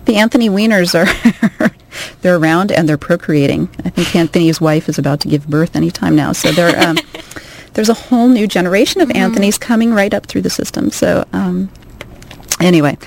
the 0.05 0.17
anthony 0.17 0.47
wieners 0.47 0.93
are 0.93 1.71
they're 2.21 2.37
around 2.37 2.71
and 2.71 2.87
they're 2.87 2.97
procreating 2.97 3.69
i 3.83 3.89
think 3.89 4.15
anthony's 4.15 4.59
wife 4.61 4.89
is 4.89 4.97
about 4.97 5.19
to 5.19 5.27
give 5.27 5.47
birth 5.47 5.75
anytime 5.75 6.15
now 6.15 6.31
so 6.31 6.51
they're 6.51 6.77
um, 6.87 6.97
there's 7.73 7.89
a 7.89 7.93
whole 7.93 8.27
new 8.27 8.47
generation 8.47 9.01
of 9.01 9.11
anthony's 9.11 9.57
coming 9.57 9.93
right 9.93 10.13
up 10.13 10.25
through 10.25 10.41
the 10.41 10.49
system 10.49 10.89
so 10.91 11.25
um, 11.33 11.69
Anyway, 12.61 12.97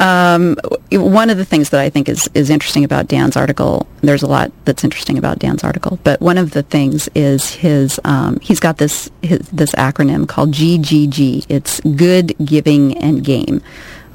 um, 0.00 0.54
one 0.90 1.30
of 1.30 1.38
the 1.38 1.44
things 1.44 1.70
that 1.70 1.80
I 1.80 1.88
think 1.88 2.10
is, 2.10 2.28
is 2.34 2.50
interesting 2.50 2.84
about 2.84 3.08
Dan's 3.08 3.38
article, 3.38 3.86
there's 4.02 4.22
a 4.22 4.26
lot 4.26 4.52
that's 4.66 4.84
interesting 4.84 5.16
about 5.16 5.38
Dan's 5.38 5.64
article, 5.64 5.98
but 6.04 6.20
one 6.20 6.36
of 6.36 6.50
the 6.50 6.62
things 6.62 7.08
is 7.14 7.54
his, 7.54 7.98
um, 8.04 8.38
he's 8.40 8.60
got 8.60 8.76
this, 8.76 9.10
his, 9.22 9.40
this 9.48 9.72
acronym 9.72 10.28
called 10.28 10.52
GGG. 10.52 11.46
It's 11.48 11.80
Good, 11.80 12.34
Giving, 12.44 12.98
and 12.98 13.24
Game. 13.24 13.62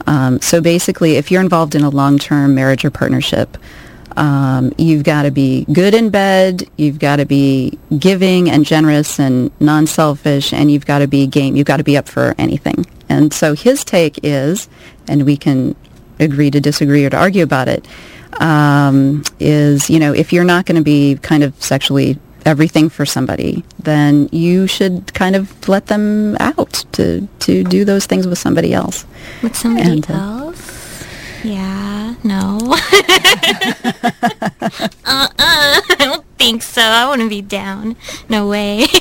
Um, 0.05 0.39
so 0.41 0.61
basically, 0.61 1.15
if 1.15 1.31
you're 1.31 1.41
involved 1.41 1.73
in 1.73 1.81
a 1.81 1.89
long-term 1.89 2.53
marriage 2.53 2.85
or 2.85 2.91
partnership, 2.91 3.57
um, 4.17 4.73
you've 4.77 5.03
got 5.03 5.23
to 5.23 5.31
be 5.31 5.65
good 5.65 5.93
in 5.93 6.09
bed, 6.09 6.69
you've 6.77 6.99
got 6.99 7.17
to 7.17 7.25
be 7.25 7.77
giving 7.97 8.49
and 8.49 8.65
generous 8.65 9.19
and 9.19 9.51
non-selfish, 9.59 10.53
and 10.53 10.71
you've 10.71 10.85
got 10.85 10.99
to 10.99 11.07
be 11.07 11.27
game. 11.27 11.55
You've 11.55 11.67
got 11.67 11.77
to 11.77 11.83
be 11.83 11.97
up 11.97 12.07
for 12.07 12.35
anything. 12.37 12.85
And 13.09 13.33
so 13.33 13.53
his 13.53 13.83
take 13.83 14.19
is, 14.23 14.67
and 15.07 15.25
we 15.25 15.37
can 15.37 15.75
agree 16.19 16.51
to 16.51 16.59
disagree 16.59 17.05
or 17.05 17.09
to 17.09 17.17
argue 17.17 17.43
about 17.43 17.67
it, 17.67 17.87
um, 18.39 19.23
is, 19.39 19.89
you 19.89 19.99
know, 19.99 20.13
if 20.13 20.33
you're 20.33 20.43
not 20.43 20.65
going 20.65 20.77
to 20.77 20.83
be 20.83 21.19
kind 21.21 21.43
of 21.43 21.53
sexually 21.61 22.17
everything 22.45 22.89
for 22.89 23.05
somebody, 23.05 23.63
then 23.79 24.27
you 24.31 24.67
should 24.67 25.13
kind 25.13 25.35
of 25.35 25.69
let 25.69 25.87
them 25.87 26.35
out 26.39 26.83
to, 26.91 27.27
to 27.39 27.63
do 27.63 27.85
those 27.85 28.05
things 28.05 28.27
with 28.27 28.37
somebody 28.37 28.73
else. 28.73 29.05
With 29.41 29.55
somebody 29.55 29.91
And, 29.91 30.11
uh, 30.11 30.13
else? 30.13 31.05
Yeah, 31.43 31.92
no. 32.23 32.57
uh-uh. 35.05 35.33
I 35.39 35.95
don't 35.99 36.25
think 36.37 36.63
so. 36.63 36.81
I 36.81 37.09
wouldn't 37.09 37.29
be 37.29 37.41
down. 37.41 37.95
No 38.29 38.47
way. 38.47 38.85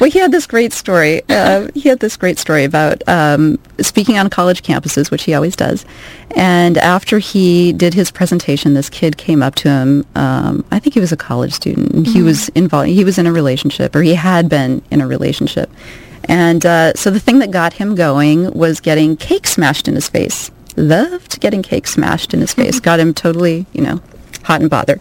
Well, 0.00 0.10
he 0.10 0.18
had 0.18 0.32
this 0.32 0.46
great 0.46 0.72
story. 0.72 1.22
Uh, 1.28 1.68
he 1.74 1.88
had 1.88 2.00
this 2.00 2.16
great 2.16 2.38
story 2.38 2.64
about 2.64 3.02
um, 3.08 3.58
speaking 3.80 4.18
on 4.18 4.28
college 4.28 4.62
campuses, 4.62 5.10
which 5.10 5.24
he 5.24 5.34
always 5.34 5.56
does. 5.56 5.86
And 6.34 6.76
after 6.76 7.18
he 7.18 7.72
did 7.72 7.94
his 7.94 8.10
presentation, 8.10 8.74
this 8.74 8.90
kid 8.90 9.16
came 9.16 9.42
up 9.42 9.54
to 9.56 9.70
him. 9.70 10.04
Um, 10.14 10.64
I 10.70 10.78
think 10.78 10.94
he 10.94 11.00
was 11.00 11.12
a 11.12 11.16
college 11.16 11.52
student. 11.52 11.92
And 11.92 12.06
He 12.06 12.22
was 12.22 12.48
involved. 12.50 12.88
He 12.88 13.04
was 13.04 13.18
in 13.18 13.26
a 13.26 13.32
relationship, 13.32 13.96
or 13.96 14.02
he 14.02 14.14
had 14.14 14.48
been 14.48 14.82
in 14.90 15.00
a 15.00 15.06
relationship. 15.06 15.70
And 16.26 16.64
uh, 16.66 16.94
so 16.94 17.10
the 17.10 17.20
thing 17.20 17.38
that 17.38 17.50
got 17.50 17.74
him 17.74 17.94
going 17.94 18.50
was 18.52 18.80
getting 18.80 19.16
cake 19.16 19.46
smashed 19.46 19.88
in 19.88 19.94
his 19.94 20.08
face. 20.08 20.50
Loved 20.76 21.40
getting 21.40 21.62
cake 21.62 21.86
smashed 21.86 22.34
in 22.34 22.40
his 22.40 22.52
face. 22.58 22.80
got 22.80 23.00
him 23.00 23.14
totally, 23.14 23.66
you 23.72 23.82
know, 23.82 24.00
hot 24.42 24.60
and 24.60 24.70
bothered. 24.70 25.00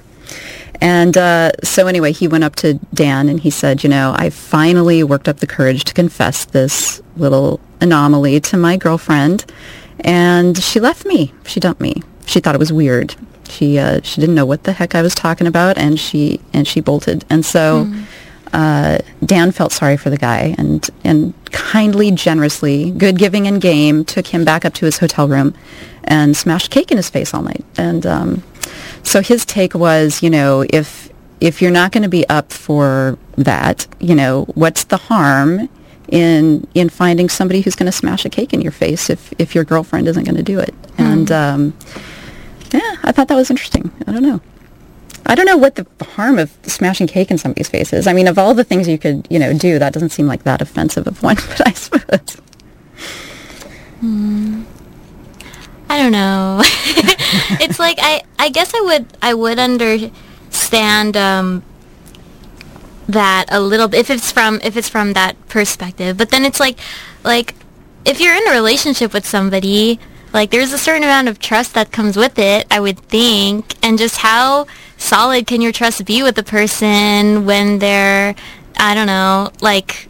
And 0.81 1.17
uh, 1.17 1.51
so 1.63 1.87
anyway, 1.87 2.11
he 2.11 2.27
went 2.27 2.43
up 2.43 2.55
to 2.57 2.75
Dan 2.93 3.29
and 3.29 3.39
he 3.39 3.49
said, 3.49 3.83
you 3.83 3.89
know, 3.89 4.13
I 4.17 4.29
finally 4.29 5.03
worked 5.03 5.27
up 5.27 5.39
the 5.39 5.47
courage 5.47 5.83
to 5.85 5.93
confess 5.93 6.45
this 6.45 7.01
little 7.15 7.59
anomaly 7.81 8.39
to 8.41 8.57
my 8.57 8.77
girlfriend, 8.77 9.45
and 10.01 10.57
she 10.57 10.79
left 10.79 11.05
me. 11.05 11.33
She 11.45 11.59
dumped 11.59 11.81
me. 11.81 12.03
She 12.25 12.39
thought 12.39 12.55
it 12.55 12.59
was 12.59 12.73
weird. 12.73 13.15
She 13.49 13.77
uh, 13.77 14.01
she 14.03 14.19
didn't 14.19 14.35
know 14.35 14.45
what 14.45 14.63
the 14.63 14.73
heck 14.73 14.95
I 14.95 15.01
was 15.01 15.15
talking 15.15 15.47
about, 15.47 15.77
and 15.77 15.99
she 15.99 16.41
and 16.51 16.67
she 16.67 16.81
bolted. 16.81 17.23
And 17.29 17.45
so 17.45 17.91
uh, 18.55 18.99
Dan 19.23 19.51
felt 19.51 19.73
sorry 19.73 19.97
for 19.97 20.09
the 20.09 20.17
guy 20.17 20.55
and 20.57 20.89
and 21.03 21.33
kindly, 21.51 22.09
generously, 22.11 22.91
good 22.91 23.17
giving 23.17 23.47
and 23.47 23.59
game, 23.61 24.05
took 24.05 24.27
him 24.27 24.45
back 24.45 24.63
up 24.63 24.73
to 24.75 24.85
his 24.85 24.99
hotel 24.99 25.27
room 25.27 25.53
and 26.05 26.37
smashed 26.37 26.71
cake 26.71 26.89
in 26.89 26.95
his 26.95 27.09
face 27.09 27.33
all 27.33 27.41
night. 27.41 27.65
And 27.77 28.05
um, 28.05 28.43
so 29.03 29.21
his 29.21 29.45
take 29.45 29.73
was, 29.75 30.23
you 30.23 30.29
know, 30.29 30.65
if 30.69 31.09
if 31.41 31.61
you're 31.61 31.69
not 31.69 31.91
going 31.91 32.03
to 32.03 32.09
be 32.09 32.27
up 32.29 32.53
for 32.53 33.17
that, 33.37 33.87
you 33.99 34.15
know, 34.15 34.45
what's 34.55 34.85
the 34.85 34.97
harm 34.97 35.67
in 36.07 36.65
in 36.73 36.87
finding 36.87 37.27
somebody 37.27 37.59
who's 37.59 37.75
going 37.75 37.91
to 37.91 37.97
smash 37.97 38.23
a 38.23 38.29
cake 38.29 38.53
in 38.53 38.61
your 38.61 38.71
face 38.71 39.09
if 39.09 39.33
if 39.37 39.53
your 39.53 39.65
girlfriend 39.65 40.07
isn't 40.07 40.23
going 40.23 40.37
to 40.37 40.43
do 40.43 40.59
it? 40.59 40.73
And 40.97 41.29
um, 41.29 41.73
yeah, 42.71 42.95
I 43.03 43.11
thought 43.11 43.27
that 43.27 43.35
was 43.35 43.49
interesting. 43.49 43.91
I 44.07 44.13
don't 44.13 44.23
know. 44.23 44.39
I 45.25 45.35
don't 45.35 45.45
know 45.45 45.57
what 45.57 45.75
the 45.75 45.87
harm 46.01 46.37
of 46.37 46.55
smashing 46.63 47.07
cake 47.07 47.31
in 47.31 47.37
somebody's 47.37 47.69
face 47.69 47.93
is. 47.93 48.07
I 48.07 48.13
mean, 48.13 48.27
of 48.27 48.37
all 48.37 48.53
the 48.53 48.63
things 48.63 48.87
you 48.87 48.97
could, 48.97 49.27
you 49.29 49.39
know, 49.39 49.53
do, 49.53 49.79
that 49.79 49.93
doesn't 49.93 50.09
seem 50.09 50.27
like 50.27 50.43
that 50.43 50.61
offensive 50.61 51.07
of 51.07 51.21
one. 51.23 51.35
But 51.47 51.67
I 51.67 51.71
suppose. 51.71 52.37
I 54.03 54.65
I 55.89 55.97
don't 56.01 56.11
know. 56.11 56.59
it's 57.61 57.79
like 57.79 57.97
I 58.01 58.21
I 58.37 58.49
guess 58.49 58.73
I 58.73 58.81
would 58.81 59.05
I 59.21 59.33
would 59.33 59.59
understand 59.59 61.15
um 61.15 61.63
that 63.07 63.45
a 63.49 63.59
little 63.59 63.87
bit 63.87 63.99
if 63.99 64.09
it's 64.09 64.31
from 64.31 64.59
if 64.63 64.77
it's 64.77 64.89
from 64.89 65.13
that 65.13 65.35
perspective. 65.47 66.17
But 66.17 66.31
then 66.31 66.43
it's 66.43 66.59
like 66.59 66.79
like 67.23 67.55
if 68.03 68.19
you're 68.19 68.35
in 68.35 68.47
a 68.47 68.51
relationship 68.51 69.13
with 69.13 69.25
somebody, 69.25 69.99
like 70.33 70.51
there's 70.51 70.73
a 70.73 70.77
certain 70.77 71.03
amount 71.03 71.27
of 71.27 71.39
trust 71.39 71.73
that 71.75 71.91
comes 71.91 72.17
with 72.17 72.37
it, 72.39 72.67
I 72.69 72.79
would 72.79 72.99
think, 72.99 73.75
and 73.83 73.97
just 73.97 74.17
how 74.17 74.67
solid 74.97 75.47
can 75.47 75.61
your 75.61 75.71
trust 75.71 76.05
be 76.05 76.23
with 76.23 76.35
the 76.35 76.43
person 76.43 77.45
when 77.45 77.79
they're 77.79 78.35
I 78.77 78.93
don't 78.93 79.07
know, 79.07 79.51
like 79.61 80.09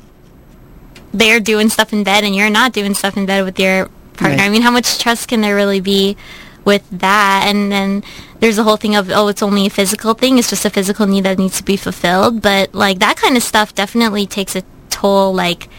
they're 1.14 1.40
doing 1.40 1.70
stuff 1.70 1.94
in 1.94 2.04
bed 2.04 2.24
and 2.24 2.36
you're 2.36 2.50
not 2.50 2.74
doing 2.74 2.94
stuff 2.94 3.16
in 3.18 3.26
bed 3.26 3.44
with 3.44 3.60
your 3.60 3.88
partner. 4.14 4.38
Right. 4.38 4.46
I 4.46 4.50
mean, 4.50 4.62
how 4.62 4.72
much 4.72 5.00
trust 5.00 5.28
can 5.28 5.42
there 5.42 5.56
really 5.56 5.80
be 5.80 6.18
with 6.64 6.88
that? 6.92 7.44
And 7.48 7.72
then 7.72 8.04
there's 8.40 8.58
the 8.58 8.64
whole 8.64 8.78
thing 8.78 8.96
of, 8.96 9.10
oh, 9.12 9.28
it's 9.28 9.44
only 9.44 9.68
a 9.68 9.70
physical 9.70 10.14
thing. 10.14 10.38
It's 10.38 10.50
just 10.50 10.66
a 10.66 10.70
physical 10.70 11.06
need 11.06 11.24
that 11.24 11.38
needs 11.38 11.58
to 11.58 11.64
be 11.64 11.78
fulfilled. 11.78 12.42
But 12.42 12.74
like 12.74 13.00
that 13.00 13.18
kind 13.18 13.38
of 13.38 13.44
stuff 13.44 13.74
definitely 13.74 14.26
takes 14.26 14.56
a 14.56 14.64
toll. 14.90 15.34
Like, 15.34 15.70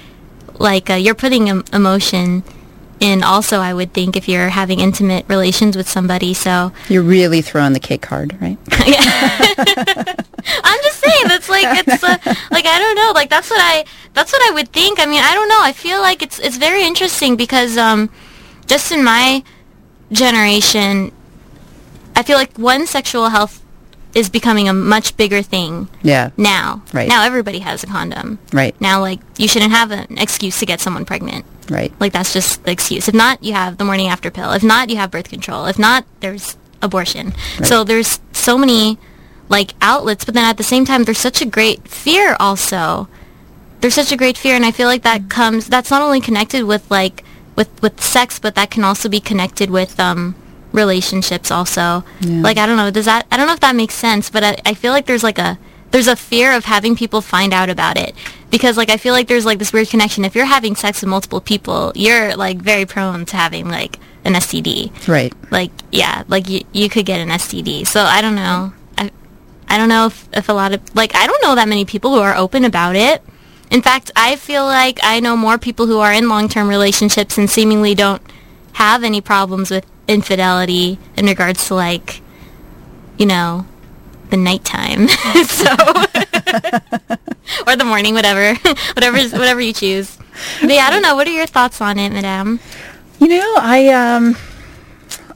like 0.58 0.88
uh, 0.88 0.94
you're 0.94 1.14
putting 1.14 1.48
em- 1.48 1.64
emotion 1.72 2.44
in 3.00 3.22
also, 3.22 3.58
I 3.60 3.74
would 3.74 3.92
think, 3.92 4.16
if 4.16 4.28
you're 4.28 4.48
having 4.48 4.80
intimate 4.80 5.26
relations 5.28 5.76
with 5.76 5.88
somebody. 5.88 6.32
So 6.34 6.72
You're 6.88 7.02
really 7.02 7.42
throwing 7.42 7.72
the 7.72 7.80
cake 7.80 8.02
card, 8.02 8.36
right? 8.40 8.58
I'm 10.64 10.80
just 10.82 11.00
saying 11.00 11.24
that's 11.28 11.48
like 11.48 11.86
it's 11.86 12.02
uh, 12.02 12.18
like 12.50 12.66
I 12.66 12.78
don't 12.78 12.94
know 12.94 13.12
like 13.14 13.30
that's 13.30 13.50
what 13.50 13.60
I 13.60 13.84
that's 14.14 14.32
what 14.32 14.42
I 14.50 14.54
would 14.54 14.68
think. 14.72 15.00
I 15.00 15.06
mean 15.06 15.22
I 15.22 15.34
don't 15.34 15.48
know. 15.48 15.60
I 15.60 15.72
feel 15.72 16.00
like 16.00 16.22
it's 16.22 16.38
it's 16.38 16.56
very 16.56 16.84
interesting 16.84 17.36
because 17.36 17.76
um 17.76 18.10
just 18.66 18.92
in 18.92 19.02
my 19.04 19.42
generation, 20.12 21.12
I 22.14 22.22
feel 22.22 22.36
like 22.36 22.56
one 22.56 22.86
sexual 22.86 23.28
health 23.28 23.62
is 24.16 24.30
becoming 24.30 24.66
a 24.68 24.72
much 24.72 25.16
bigger 25.18 25.42
thing 25.42 25.88
Yeah, 26.02 26.30
now. 26.38 26.82
Right. 26.92 27.06
now 27.08 27.24
everybody 27.24 27.58
has 27.60 27.84
a 27.84 27.86
condom. 27.86 28.38
right, 28.52 28.74
Now 28.80 29.00
like 29.00 29.20
you 29.36 29.46
shouldn't 29.46 29.72
have 29.72 29.90
an 29.92 30.16
excuse 30.18 30.58
to 30.60 30.66
get 30.66 30.80
someone 30.80 31.04
pregnant. 31.04 31.44
right. 31.68 31.92
Like 32.00 32.12
that's 32.14 32.32
just 32.32 32.64
the 32.64 32.70
excuse. 32.72 33.08
If 33.08 33.14
not, 33.14 33.44
you 33.44 33.52
have 33.52 33.76
the 33.76 33.84
morning 33.84 34.08
after 34.08 34.30
pill. 34.30 34.52
If 34.52 34.62
not, 34.64 34.88
you 34.90 34.96
have 34.96 35.10
birth 35.10 35.28
control. 35.28 35.66
If 35.66 35.78
not, 35.78 36.04
there's 36.20 36.56
abortion. 36.80 37.34
Right. 37.60 37.66
So 37.66 37.84
there's 37.84 38.18
so 38.32 38.56
many 38.56 38.98
like 39.50 39.74
outlets, 39.82 40.24
but 40.24 40.34
then 40.34 40.44
at 40.44 40.56
the 40.56 40.64
same 40.64 40.84
time, 40.86 41.04
there's 41.04 41.18
such 41.18 41.42
a 41.42 41.46
great 41.46 41.86
fear 41.86 42.36
also. 42.40 43.08
There's 43.80 43.94
such 43.94 44.10
a 44.12 44.16
great 44.16 44.38
fear, 44.38 44.56
and 44.56 44.64
I 44.64 44.72
feel 44.72 44.88
like 44.88 45.02
that 45.02 45.28
comes. 45.28 45.66
That's 45.68 45.90
not 45.90 46.00
only 46.02 46.20
connected 46.22 46.64
with 46.64 46.90
like 46.90 47.22
with 47.54 47.68
with 47.82 48.02
sex, 48.02 48.38
but 48.38 48.54
that 48.54 48.70
can 48.70 48.82
also 48.82 49.08
be 49.10 49.20
connected 49.20 49.70
with 49.70 50.00
um 50.00 50.34
relationships 50.72 51.50
also. 51.50 52.04
Yeah. 52.20 52.42
Like 52.42 52.58
I 52.58 52.66
don't 52.66 52.76
know, 52.76 52.90
does 52.90 53.06
that? 53.06 53.26
I 53.30 53.36
don't 53.36 53.46
know 53.46 53.54
if 53.54 53.60
that 53.60 53.76
makes 53.76 53.94
sense, 53.94 54.30
but 54.30 54.44
I, 54.44 54.56
I 54.66 54.74
feel 54.74 54.92
like 54.92 55.06
there's 55.06 55.22
like 55.22 55.38
a 55.38 55.58
there's 55.90 56.08
a 56.08 56.16
fear 56.16 56.52
of 56.52 56.64
having 56.64 56.96
people 56.96 57.20
find 57.20 57.54
out 57.54 57.70
about 57.70 57.96
it 57.96 58.14
because 58.50 58.76
like 58.76 58.90
I 58.90 58.96
feel 58.96 59.12
like 59.12 59.28
there's 59.28 59.46
like 59.46 59.58
this 59.58 59.72
weird 59.72 59.88
connection. 59.88 60.24
If 60.24 60.34
you're 60.34 60.44
having 60.44 60.76
sex 60.76 61.00
with 61.00 61.08
multiple 61.08 61.40
people, 61.40 61.92
you're 61.94 62.36
like 62.36 62.58
very 62.58 62.86
prone 62.86 63.24
to 63.26 63.36
having 63.36 63.68
like 63.68 63.98
an 64.24 64.34
STD. 64.34 65.08
Right. 65.08 65.32
Like 65.50 65.70
yeah, 65.92 66.24
like 66.28 66.48
you 66.48 66.62
you 66.72 66.88
could 66.88 67.06
get 67.06 67.20
an 67.20 67.28
STD. 67.28 67.86
So 67.86 68.02
I 68.02 68.20
don't 68.20 68.34
know. 68.34 68.72
I 68.98 69.10
I 69.68 69.78
don't 69.78 69.88
know 69.88 70.06
if 70.06 70.28
if 70.32 70.48
a 70.48 70.52
lot 70.52 70.72
of 70.72 70.94
like 70.94 71.14
I 71.14 71.26
don't 71.26 71.42
know 71.42 71.54
that 71.54 71.68
many 71.68 71.84
people 71.84 72.12
who 72.12 72.20
are 72.20 72.36
open 72.36 72.64
about 72.64 72.96
it. 72.96 73.22
In 73.70 73.82
fact, 73.82 74.12
I 74.14 74.36
feel 74.36 74.64
like 74.64 75.00
I 75.02 75.18
know 75.18 75.36
more 75.36 75.58
people 75.58 75.86
who 75.86 75.98
are 75.98 76.12
in 76.12 76.28
long-term 76.28 76.68
relationships 76.68 77.36
and 77.36 77.50
seemingly 77.50 77.96
don't 77.96 78.22
have 78.74 79.02
any 79.02 79.20
problems 79.20 79.72
with 79.72 79.84
infidelity 80.08 80.98
in 81.16 81.26
regards 81.26 81.66
to 81.68 81.74
like 81.74 82.20
you 83.18 83.26
know 83.26 83.66
the 84.30 84.36
nighttime. 84.36 85.08
so 85.08 85.70
or 87.66 87.76
the 87.76 87.84
morning, 87.84 88.14
whatever, 88.14 88.54
whatever, 88.94 89.18
whatever 89.36 89.60
you 89.60 89.72
choose. 89.72 90.16
But 90.60 90.70
yeah, 90.70 90.86
I 90.86 90.90
don't 90.90 91.02
know. 91.02 91.14
What 91.14 91.26
are 91.26 91.32
your 91.32 91.46
thoughts 91.46 91.80
on 91.80 91.98
it, 91.98 92.12
Madame? 92.12 92.60
You 93.18 93.28
know, 93.28 93.54
I 93.58 93.88
um, 93.88 94.36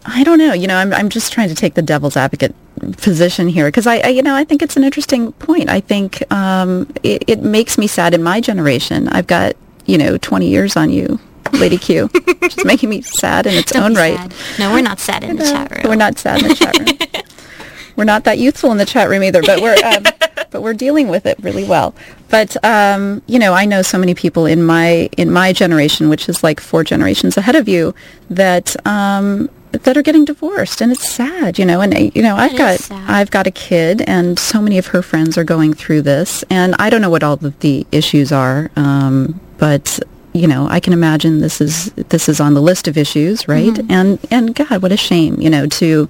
I 0.04 0.24
don't 0.24 0.38
know. 0.38 0.52
You 0.52 0.66
know, 0.66 0.76
I'm 0.76 0.92
I'm 0.92 1.09
just 1.09 1.33
trying 1.33 1.48
to 1.48 1.54
take 1.54 1.74
the 1.74 1.83
devil's 1.83 2.16
advocate 2.16 2.54
position 2.98 3.48
here 3.48 3.66
because 3.66 3.87
I, 3.87 3.98
I, 3.98 4.09
you 4.09 4.22
know, 4.22 4.35
I 4.35 4.44
think 4.44 4.62
it's 4.62 4.76
an 4.76 4.85
interesting 4.85 5.33
point. 5.33 5.68
I 5.68 5.80
think 5.80 6.30
um, 6.33 6.90
it, 7.02 7.24
it 7.26 7.42
makes 7.42 7.76
me 7.76 7.87
sad 7.87 8.14
in 8.14 8.22
my 8.22 8.40
generation. 8.40 9.09
I've 9.09 9.26
got 9.26 9.56
you 9.87 9.98
know 9.98 10.18
20 10.18 10.48
years 10.48 10.76
on 10.76 10.90
you, 10.90 11.18
Lady 11.52 11.78
Q, 11.78 12.10
is 12.42 12.64
making 12.64 12.90
me 12.90 13.02
sad 13.02 13.46
in 13.46 13.54
its 13.54 13.72
Don't 13.72 13.82
own 13.82 13.94
right. 13.94 14.16
sad. 14.16 14.34
No, 14.58 14.72
we're 14.72 14.82
not 14.82 14.98
sad 14.98 15.24
in 15.24 15.36
the 15.36 15.44
chat 15.44 15.70
room. 15.70 15.82
We're 15.84 15.96
not 15.96 16.18
sad 16.18 16.42
in 16.42 16.48
the 16.48 16.54
chat 16.54 16.78
room. 16.78 17.22
we're 17.96 18.04
not 18.04 18.24
that 18.24 18.38
youthful 18.38 18.70
in 18.72 18.78
the 18.78 18.86
chat 18.86 19.08
room 19.08 19.22
either, 19.22 19.42
but 19.42 19.60
we're 19.60 19.76
um, 19.84 20.04
but 20.50 20.62
we're 20.62 20.74
dealing 20.74 21.08
with 21.08 21.26
it 21.26 21.38
really 21.40 21.64
well. 21.64 21.94
But 22.28 22.62
um, 22.64 23.22
you 23.26 23.38
know, 23.38 23.52
I 23.52 23.64
know 23.64 23.82
so 23.82 23.98
many 23.98 24.14
people 24.14 24.46
in 24.46 24.62
my 24.64 25.08
in 25.16 25.30
my 25.30 25.52
generation, 25.52 26.08
which 26.08 26.28
is 26.28 26.42
like 26.42 26.60
four 26.60 26.84
generations 26.84 27.36
ahead 27.36 27.56
of 27.56 27.68
you, 27.68 27.94
that 28.28 28.74
um, 28.86 29.48
that 29.72 29.96
are 29.96 30.02
getting 30.02 30.24
divorced, 30.24 30.80
and 30.80 30.90
it's 30.92 31.08
sad. 31.08 31.58
You 31.58 31.64
know, 31.64 31.80
and 31.80 31.94
uh, 31.94 31.98
you 32.14 32.22
know, 32.22 32.36
I've 32.36 32.56
got 32.56 32.78
sad. 32.80 33.10
I've 33.10 33.30
got 33.30 33.46
a 33.46 33.50
kid, 33.50 34.02
and 34.02 34.38
so 34.38 34.60
many 34.60 34.78
of 34.78 34.88
her 34.88 35.02
friends 35.02 35.36
are 35.38 35.44
going 35.44 35.74
through 35.74 36.02
this, 36.02 36.42
and 36.50 36.74
I 36.78 36.90
don't 36.90 37.00
know 37.00 37.10
what 37.10 37.22
all 37.22 37.34
of 37.34 37.58
the 37.60 37.86
issues 37.92 38.32
are, 38.32 38.70
um, 38.76 39.40
but 39.58 40.00
you 40.32 40.46
know, 40.46 40.68
I 40.68 40.80
can 40.80 40.92
imagine 40.92 41.40
this 41.40 41.60
is 41.60 41.92
this 41.92 42.28
is 42.28 42.40
on 42.40 42.54
the 42.54 42.62
list 42.62 42.86
of 42.88 42.96
issues, 42.96 43.48
right? 43.48 43.72
Mm-hmm. 43.72 43.90
And 43.90 44.18
and 44.30 44.54
God, 44.54 44.82
what 44.82 44.92
a 44.92 44.96
shame, 44.96 45.40
you 45.40 45.50
know, 45.50 45.66
to 45.66 46.08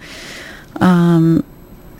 um, 0.81 1.45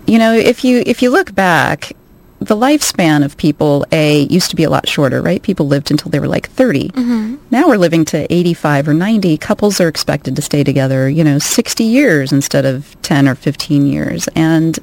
you 0.05 0.19
know, 0.19 0.33
if 0.33 0.63
you 0.63 0.83
if 0.85 1.01
you 1.01 1.09
look 1.09 1.33
back, 1.33 1.93
the 2.39 2.55
lifespan 2.55 3.23
of 3.23 3.37
people 3.37 3.85
a 3.91 4.21
used 4.23 4.49
to 4.49 4.55
be 4.55 4.63
a 4.63 4.69
lot 4.69 4.87
shorter, 4.87 5.21
right? 5.21 5.41
People 5.41 5.67
lived 5.67 5.91
until 5.91 6.09
they 6.09 6.19
were 6.19 6.27
like 6.27 6.49
30. 6.49 6.89
Mm-hmm. 6.89 7.35
Now 7.51 7.67
we're 7.67 7.77
living 7.77 8.03
to 8.05 8.31
85 8.33 8.87
or 8.89 8.93
90. 8.93 9.37
Couples 9.37 9.79
are 9.79 9.87
expected 9.87 10.35
to 10.35 10.41
stay 10.41 10.63
together, 10.63 11.07
you 11.07 11.23
know, 11.23 11.37
60 11.37 11.83
years 11.83 12.31
instead 12.31 12.65
of 12.65 12.99
10 13.03 13.27
or 13.27 13.35
15 13.35 13.85
years. 13.85 14.27
And 14.35 14.79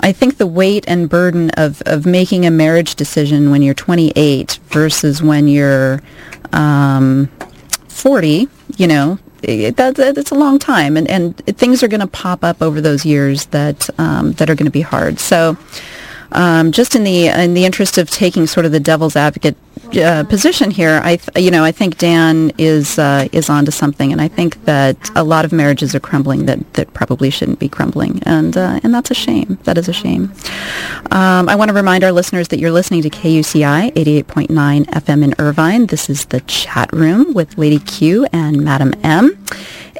I 0.00 0.12
think 0.12 0.38
the 0.38 0.46
weight 0.46 0.84
and 0.86 1.08
burden 1.08 1.50
of, 1.50 1.82
of 1.86 2.06
making 2.06 2.46
a 2.46 2.50
marriage 2.50 2.94
decision 2.94 3.50
when 3.50 3.62
you're 3.62 3.74
28 3.74 4.58
versus 4.68 5.22
when 5.22 5.48
you're 5.48 6.00
um, 6.52 7.28
40, 7.88 8.48
you 8.76 8.86
know, 8.86 9.18
it, 9.42 9.76
that, 9.76 9.98
a 10.30 10.34
long 10.34 10.58
time, 10.58 10.96
and, 10.96 11.08
and 11.08 11.36
things 11.36 11.82
are 11.82 11.88
going 11.88 12.00
to 12.00 12.06
pop 12.06 12.42
up 12.42 12.60
over 12.62 12.80
those 12.80 13.04
years 13.04 13.46
that 13.46 13.88
um, 13.98 14.32
that 14.32 14.50
are 14.50 14.54
going 14.54 14.66
to 14.66 14.72
be 14.72 14.80
hard. 14.80 15.20
So, 15.20 15.56
um, 16.32 16.72
just 16.72 16.94
in 16.94 17.04
the 17.04 17.28
in 17.28 17.54
the 17.54 17.64
interest 17.64 17.98
of 17.98 18.10
taking 18.10 18.46
sort 18.46 18.66
of 18.66 18.72
the 18.72 18.80
devil's 18.80 19.16
advocate 19.16 19.56
uh, 19.96 20.24
position 20.24 20.70
here, 20.70 21.00
I 21.02 21.16
th- 21.16 21.44
you 21.44 21.50
know 21.50 21.64
I 21.64 21.72
think 21.72 21.98
Dan 21.98 22.52
is 22.58 22.98
uh, 22.98 23.28
is 23.32 23.48
onto 23.48 23.70
something, 23.70 24.12
and 24.12 24.20
I 24.20 24.28
think 24.28 24.64
that 24.64 25.10
a 25.16 25.24
lot 25.24 25.44
of 25.44 25.52
marriages 25.52 25.94
are 25.94 26.00
crumbling 26.00 26.46
that, 26.46 26.74
that 26.74 26.92
probably 26.92 27.30
shouldn't 27.30 27.58
be 27.58 27.68
crumbling, 27.68 28.22
and 28.24 28.56
uh, 28.56 28.80
and 28.82 28.92
that's 28.92 29.10
a 29.10 29.14
shame. 29.14 29.58
That 29.64 29.78
is 29.78 29.88
a 29.88 29.92
shame. 29.92 30.32
Um, 31.10 31.48
I 31.48 31.54
want 31.54 31.70
to 31.70 31.74
remind 31.74 32.04
our 32.04 32.12
listeners 32.12 32.48
that 32.48 32.58
you're 32.58 32.72
listening 32.72 33.02
to 33.02 33.10
KUCI 33.10 33.94
88.9 33.94 34.84
FM 34.84 35.24
in 35.24 35.34
Irvine. 35.38 35.86
This 35.86 36.10
is 36.10 36.26
the 36.26 36.40
chat 36.40 36.92
room 36.92 37.32
with 37.32 37.56
Lady 37.56 37.78
Q 37.78 38.26
and 38.32 38.62
Madam 38.62 38.92
M. 39.02 39.42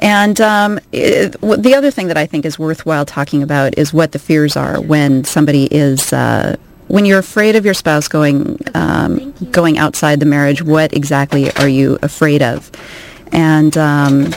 And 0.01 0.39
um, 0.39 0.79
it, 0.91 1.33
the 1.41 1.73
other 1.75 1.91
thing 1.91 2.07
that 2.07 2.17
I 2.17 2.25
think 2.25 2.45
is 2.45 2.57
worthwhile 2.57 3.05
talking 3.05 3.43
about 3.43 3.77
is 3.77 3.93
what 3.93 4.13
the 4.13 4.19
fears 4.19 4.55
are 4.55 4.79
when 4.79 5.23
somebody 5.25 5.65
is 5.65 6.13
uh, 6.19 6.55
when 6.87 7.05
you're 7.05 7.19
afraid 7.19 7.55
of 7.55 7.63
your 7.65 7.73
spouse 7.73 8.07
going 8.07 8.59
um, 8.73 9.31
going 9.51 9.77
outside 9.77 10.19
the 10.19 10.25
marriage. 10.25 10.61
What 10.61 10.93
exactly 10.93 11.51
are 11.55 11.69
you 11.69 11.97
afraid 12.01 12.41
of? 12.41 12.69
And 13.31 13.77
um, 13.77 14.33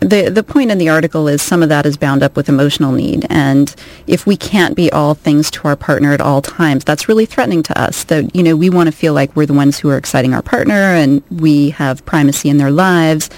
the 0.00 0.30
the 0.30 0.42
point 0.42 0.70
in 0.70 0.78
the 0.78 0.88
article 0.88 1.28
is 1.28 1.42
some 1.42 1.62
of 1.62 1.68
that 1.68 1.84
is 1.84 1.96
bound 1.96 2.22
up 2.22 2.36
with 2.36 2.48
emotional 2.48 2.92
need 2.92 3.26
and 3.28 3.74
if 4.06 4.26
we 4.26 4.36
can't 4.36 4.76
be 4.76 4.90
all 4.92 5.14
things 5.14 5.50
to 5.50 5.66
our 5.66 5.74
partner 5.74 6.12
at 6.12 6.20
all 6.20 6.40
times 6.40 6.84
that's 6.84 7.08
really 7.08 7.26
threatening 7.26 7.64
to 7.64 7.76
us 7.76 8.04
that 8.04 8.34
you 8.36 8.44
know 8.44 8.54
we 8.54 8.70
want 8.70 8.86
to 8.86 8.92
feel 8.92 9.12
like 9.12 9.34
we're 9.34 9.44
the 9.44 9.52
ones 9.52 9.76
who 9.80 9.90
are 9.90 9.96
exciting 9.98 10.32
our 10.32 10.42
partner 10.42 10.94
and 10.94 11.20
we 11.30 11.70
have 11.70 12.04
primacy 12.06 12.48
in 12.48 12.58
their 12.58 12.70
lives 12.70 13.28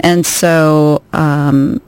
and 0.00 0.26
so 0.26 1.02
um, 1.12 1.80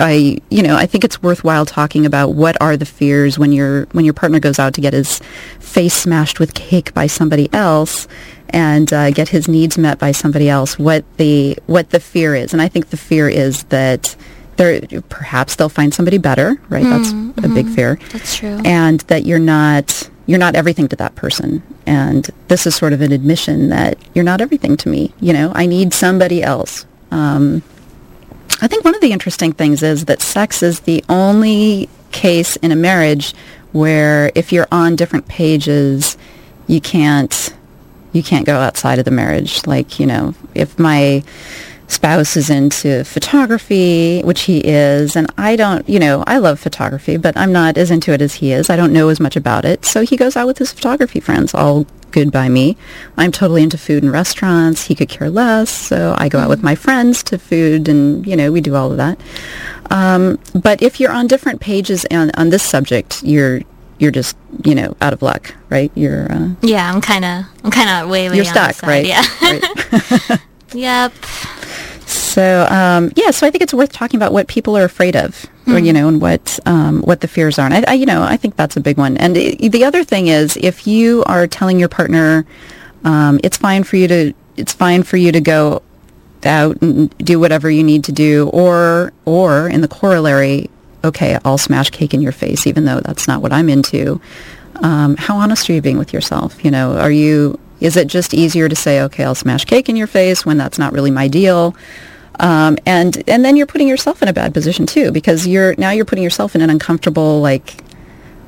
I, 0.00 0.38
you 0.50 0.62
know, 0.62 0.76
I 0.76 0.86
think 0.86 1.04
it's 1.04 1.22
worthwhile 1.22 1.66
talking 1.66 2.06
about 2.06 2.30
what 2.34 2.60
are 2.60 2.76
the 2.76 2.86
fears 2.86 3.38
when 3.38 3.52
your 3.52 3.84
when 3.92 4.04
your 4.04 4.14
partner 4.14 4.40
goes 4.40 4.58
out 4.58 4.74
to 4.74 4.80
get 4.80 4.92
his 4.92 5.18
face 5.60 5.94
smashed 5.94 6.40
with 6.40 6.54
cake 6.54 6.92
by 6.94 7.06
somebody 7.06 7.48
else 7.52 8.08
and 8.50 8.92
uh, 8.92 9.10
get 9.10 9.28
his 9.30 9.48
needs 9.48 9.78
met 9.78 9.98
by 9.98 10.12
somebody 10.12 10.48
else. 10.48 10.78
What 10.78 11.04
the 11.16 11.58
what 11.66 11.90
the 11.90 12.00
fear 12.00 12.34
is, 12.34 12.52
and 12.52 12.60
I 12.62 12.68
think 12.68 12.90
the 12.90 12.96
fear 12.96 13.28
is 13.28 13.64
that 13.64 14.14
there 14.56 14.80
perhaps 15.08 15.56
they'll 15.56 15.68
find 15.68 15.92
somebody 15.94 16.18
better. 16.18 16.60
Right, 16.68 16.84
that's 16.84 17.12
a 17.44 17.48
big 17.48 17.68
fear, 17.68 17.98
That's 18.12 18.36
true. 18.36 18.60
and 18.64 19.00
that 19.02 19.24
you're 19.24 19.38
not 19.38 20.08
you're 20.26 20.38
not 20.38 20.54
everything 20.54 20.88
to 20.88 20.96
that 20.96 21.14
person. 21.14 21.62
And 21.86 22.28
this 22.48 22.66
is 22.66 22.76
sort 22.76 22.92
of 22.92 23.00
an 23.00 23.10
admission 23.12 23.70
that 23.70 23.98
you're 24.14 24.24
not 24.24 24.40
everything 24.40 24.76
to 24.78 24.88
me. 24.88 25.12
You 25.20 25.32
know, 25.32 25.52
I 25.54 25.66
need 25.66 25.92
somebody 25.92 26.42
else. 26.42 26.86
Um, 27.10 27.62
I 28.62 28.68
think 28.68 28.84
one 28.84 28.94
of 28.94 29.00
the 29.00 29.10
interesting 29.10 29.52
things 29.52 29.82
is 29.82 30.04
that 30.04 30.22
sex 30.22 30.62
is 30.62 30.80
the 30.80 31.04
only 31.08 31.88
case 32.12 32.54
in 32.56 32.70
a 32.70 32.76
marriage 32.76 33.34
where 33.72 34.30
if 34.36 34.52
you're 34.52 34.68
on 34.70 34.94
different 34.94 35.26
pages, 35.26 36.16
you 36.68 36.80
can't 36.80 37.52
you 38.12 38.22
can't 38.22 38.46
go 38.46 38.58
outside 38.58 39.00
of 39.00 39.04
the 39.04 39.10
marriage. 39.10 39.66
Like, 39.66 39.98
you 39.98 40.06
know, 40.06 40.34
if 40.54 40.78
my 40.78 41.24
spouse 41.92 42.36
is 42.36 42.50
into 42.50 43.04
photography, 43.04 44.22
which 44.22 44.42
he 44.42 44.58
is, 44.58 45.14
and 45.16 45.30
I 45.38 45.56
don't, 45.56 45.88
you 45.88 45.98
know, 45.98 46.24
I 46.26 46.38
love 46.38 46.58
photography, 46.58 47.16
but 47.16 47.36
I'm 47.36 47.52
not 47.52 47.76
as 47.76 47.90
into 47.90 48.12
it 48.12 48.22
as 48.22 48.34
he 48.34 48.52
is. 48.52 48.70
I 48.70 48.76
don't 48.76 48.92
know 48.92 49.08
as 49.08 49.20
much 49.20 49.36
about 49.36 49.64
it. 49.64 49.84
So 49.84 50.02
he 50.02 50.16
goes 50.16 50.36
out 50.36 50.46
with 50.46 50.58
his 50.58 50.72
photography 50.72 51.20
friends, 51.20 51.54
all 51.54 51.86
good 52.10 52.30
by 52.30 52.48
me. 52.48 52.76
I'm 53.16 53.32
totally 53.32 53.62
into 53.62 53.78
food 53.78 54.02
and 54.02 54.12
restaurants. 54.12 54.86
He 54.86 54.94
could 54.94 55.08
care 55.08 55.30
less. 55.30 55.70
So 55.70 56.14
I 56.18 56.28
go 56.28 56.38
out 56.38 56.48
with 56.48 56.62
my 56.62 56.74
friends 56.74 57.22
to 57.24 57.38
food 57.38 57.88
and, 57.88 58.26
you 58.26 58.36
know, 58.36 58.52
we 58.52 58.60
do 58.60 58.74
all 58.74 58.90
of 58.90 58.98
that. 58.98 59.18
Um, 59.90 60.38
but 60.54 60.82
if 60.82 61.00
you're 61.00 61.12
on 61.12 61.26
different 61.26 61.60
pages 61.60 62.06
on, 62.10 62.30
on 62.36 62.50
this 62.50 62.62
subject, 62.62 63.22
you're 63.22 63.62
you're 63.98 64.10
just 64.10 64.36
you 64.64 64.74
know 64.74 64.96
out 65.00 65.12
of 65.12 65.22
luck, 65.22 65.54
right? 65.68 65.92
You're 65.94 66.30
uh, 66.32 66.48
Yeah, 66.60 66.92
I'm 66.92 67.00
kind 67.00 67.24
of 67.24 67.44
I'm 67.62 67.70
kind 67.70 67.88
of 67.88 68.10
way 68.10 68.28
way 68.28 68.36
you're 68.36 68.44
stuck, 68.44 68.82
right? 68.82 69.06
Yeah. 69.06 69.22
right. 69.40 70.40
yep. 70.74 71.12
So 72.32 72.66
um, 72.70 73.12
yeah, 73.14 73.30
so 73.30 73.46
I 73.46 73.50
think 73.50 73.62
it's 73.62 73.74
worth 73.74 73.92
talking 73.92 74.16
about 74.16 74.32
what 74.32 74.48
people 74.48 74.74
are 74.74 74.84
afraid 74.84 75.16
of, 75.16 75.44
or 75.66 75.78
you 75.78 75.92
know, 75.92 76.08
and 76.08 76.18
what 76.18 76.58
um, 76.64 77.02
what 77.02 77.20
the 77.20 77.28
fears 77.28 77.58
are. 77.58 77.66
And 77.66 77.74
I, 77.74 77.90
I, 77.90 77.92
you 77.92 78.06
know, 78.06 78.22
I 78.22 78.38
think 78.38 78.56
that's 78.56 78.74
a 78.74 78.80
big 78.80 78.96
one. 78.96 79.18
And 79.18 79.36
i 79.36 79.68
the 79.68 79.84
other 79.84 80.02
thing 80.02 80.28
is, 80.28 80.56
if 80.56 80.86
you 80.86 81.24
are 81.24 81.46
telling 81.46 81.78
your 81.78 81.90
partner, 81.90 82.46
um, 83.04 83.38
it's 83.44 83.58
fine 83.58 83.84
for 83.84 83.96
you 83.96 84.08
to 84.08 84.32
it's 84.56 84.72
fine 84.72 85.02
for 85.02 85.18
you 85.18 85.30
to 85.30 85.42
go 85.42 85.82
out 86.44 86.80
and 86.80 87.14
do 87.18 87.38
whatever 87.38 87.70
you 87.70 87.84
need 87.84 88.04
to 88.04 88.12
do, 88.12 88.48
or 88.48 89.12
or 89.26 89.68
in 89.68 89.82
the 89.82 89.88
corollary, 89.88 90.70
okay, 91.04 91.38
I'll 91.44 91.58
smash 91.58 91.90
cake 91.90 92.14
in 92.14 92.22
your 92.22 92.32
face, 92.32 92.66
even 92.66 92.86
though 92.86 93.00
that's 93.00 93.28
not 93.28 93.42
what 93.42 93.52
I'm 93.52 93.68
into. 93.68 94.22
Um, 94.76 95.16
how 95.18 95.36
honest 95.36 95.68
are 95.68 95.74
you 95.74 95.82
being 95.82 95.98
with 95.98 96.14
yourself? 96.14 96.64
You 96.64 96.70
know, 96.70 96.96
are 96.98 97.12
you 97.12 97.60
is 97.80 97.98
it 97.98 98.06
just 98.06 98.32
easier 98.32 98.70
to 98.70 98.74
say, 98.74 99.02
okay, 99.02 99.22
I'll 99.22 99.34
smash 99.34 99.66
cake 99.66 99.90
in 99.90 99.96
your 99.96 100.06
face 100.06 100.46
when 100.46 100.56
that's 100.56 100.78
not 100.78 100.94
really 100.94 101.10
my 101.10 101.28
deal? 101.28 101.76
Um, 102.40 102.78
and 102.86 103.22
and 103.28 103.44
then 103.44 103.56
you're 103.56 103.66
putting 103.66 103.88
yourself 103.88 104.22
in 104.22 104.28
a 104.28 104.32
bad 104.32 104.54
position 104.54 104.86
too 104.86 105.12
because 105.12 105.46
you're 105.46 105.74
now 105.76 105.90
you're 105.90 106.04
putting 106.04 106.24
yourself 106.24 106.54
in 106.54 106.62
an 106.62 106.70
uncomfortable 106.70 107.40
like 107.40 107.82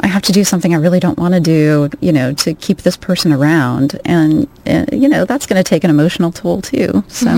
I 0.00 0.06
have 0.06 0.22
to 0.22 0.32
do 0.32 0.44
something 0.44 0.74
I 0.74 0.78
really 0.78 1.00
don't 1.00 1.18
want 1.18 1.32
to 1.32 1.40
do, 1.40 1.88
you 2.00 2.12
know, 2.12 2.34
to 2.34 2.52
keep 2.52 2.78
this 2.78 2.96
person 2.96 3.32
around, 3.32 3.98
and, 4.04 4.48
and 4.66 4.88
you 4.92 5.08
know 5.08 5.24
that's 5.24 5.46
going 5.46 5.56
to 5.56 5.66
take 5.66 5.82
an 5.82 5.90
emotional 5.90 6.30
toll 6.30 6.60
too. 6.60 7.02
So 7.08 7.30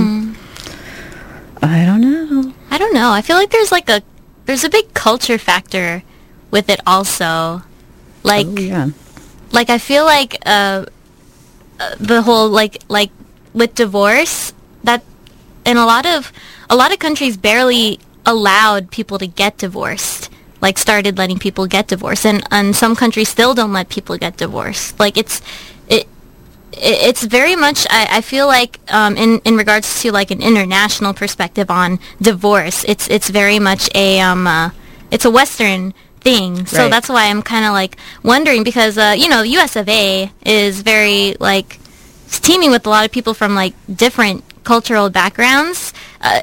I 1.62 1.84
don't 1.84 2.00
know. 2.00 2.52
I 2.70 2.78
don't 2.78 2.92
know. 2.92 3.12
I 3.12 3.22
feel 3.22 3.36
like 3.36 3.50
there's 3.50 3.70
like 3.70 3.88
a 3.88 4.02
there's 4.46 4.64
a 4.64 4.68
big 4.68 4.94
culture 4.94 5.38
factor 5.38 6.02
with 6.50 6.68
it 6.68 6.80
also. 6.86 7.62
Like 8.22 8.46
oh, 8.48 8.58
yeah, 8.58 8.88
like 9.52 9.70
I 9.70 9.78
feel 9.78 10.04
like 10.04 10.36
uh, 10.44 10.86
uh, 11.78 11.94
the 12.00 12.22
whole 12.22 12.48
like 12.48 12.82
like 12.88 13.10
with 13.54 13.74
divorce 13.74 14.52
that 14.82 15.04
in 15.66 15.76
a 15.76 15.84
lot 15.86 16.06
of 16.06 16.32
a 16.70 16.76
lot 16.76 16.92
of 16.92 16.98
countries 16.98 17.36
barely 17.36 17.98
allowed 18.24 18.90
people 18.90 19.18
to 19.18 19.26
get 19.26 19.58
divorced 19.58 20.30
like 20.62 20.78
started 20.78 21.18
letting 21.18 21.38
people 21.38 21.66
get 21.66 21.88
divorced. 21.88 22.24
And 22.26 22.42
and 22.50 22.74
some 22.74 22.96
countries 22.96 23.28
still 23.28 23.54
don't 23.54 23.72
let 23.72 23.88
people 23.88 24.16
get 24.16 24.36
divorced. 24.38 24.98
Like 24.98 25.16
it's 25.16 25.42
it 25.88 26.08
it's 26.72 27.24
very 27.24 27.56
much 27.56 27.86
I, 27.90 28.18
I 28.18 28.20
feel 28.20 28.46
like 28.46 28.80
um, 28.88 29.16
in 29.16 29.40
in 29.44 29.56
regards 29.56 30.02
to 30.02 30.12
like 30.12 30.30
an 30.30 30.42
international 30.42 31.14
perspective 31.14 31.70
on 31.70 31.98
divorce 32.20 32.84
it's 32.84 33.08
it's 33.08 33.30
very 33.30 33.58
much 33.58 33.88
a 33.94 34.20
um 34.20 34.46
uh, 34.46 34.70
it's 35.10 35.24
a 35.24 35.30
western 35.30 35.94
thing. 36.20 36.66
So 36.66 36.78
Right. 36.82 36.90
that's 36.90 37.08
why 37.08 37.26
I'm 37.30 37.42
kind 37.42 37.64
of 37.64 37.72
like 37.72 37.96
wondering 38.22 38.64
because 38.64 38.98
uh, 38.98 39.14
you 39.16 39.28
know 39.28 39.42
US 39.42 39.76
of 39.76 39.88
A 39.88 40.30
is 40.44 40.80
very 40.82 41.36
like 41.38 41.78
it's 42.26 42.40
teeming 42.40 42.70
with 42.70 42.84
a 42.86 42.90
lot 42.90 43.06
of 43.06 43.10
people 43.10 43.34
from 43.34 43.54
like 43.54 43.74
different 43.94 44.44
cultural 44.64 45.08
backgrounds 45.08 45.92
uh, 46.20 46.42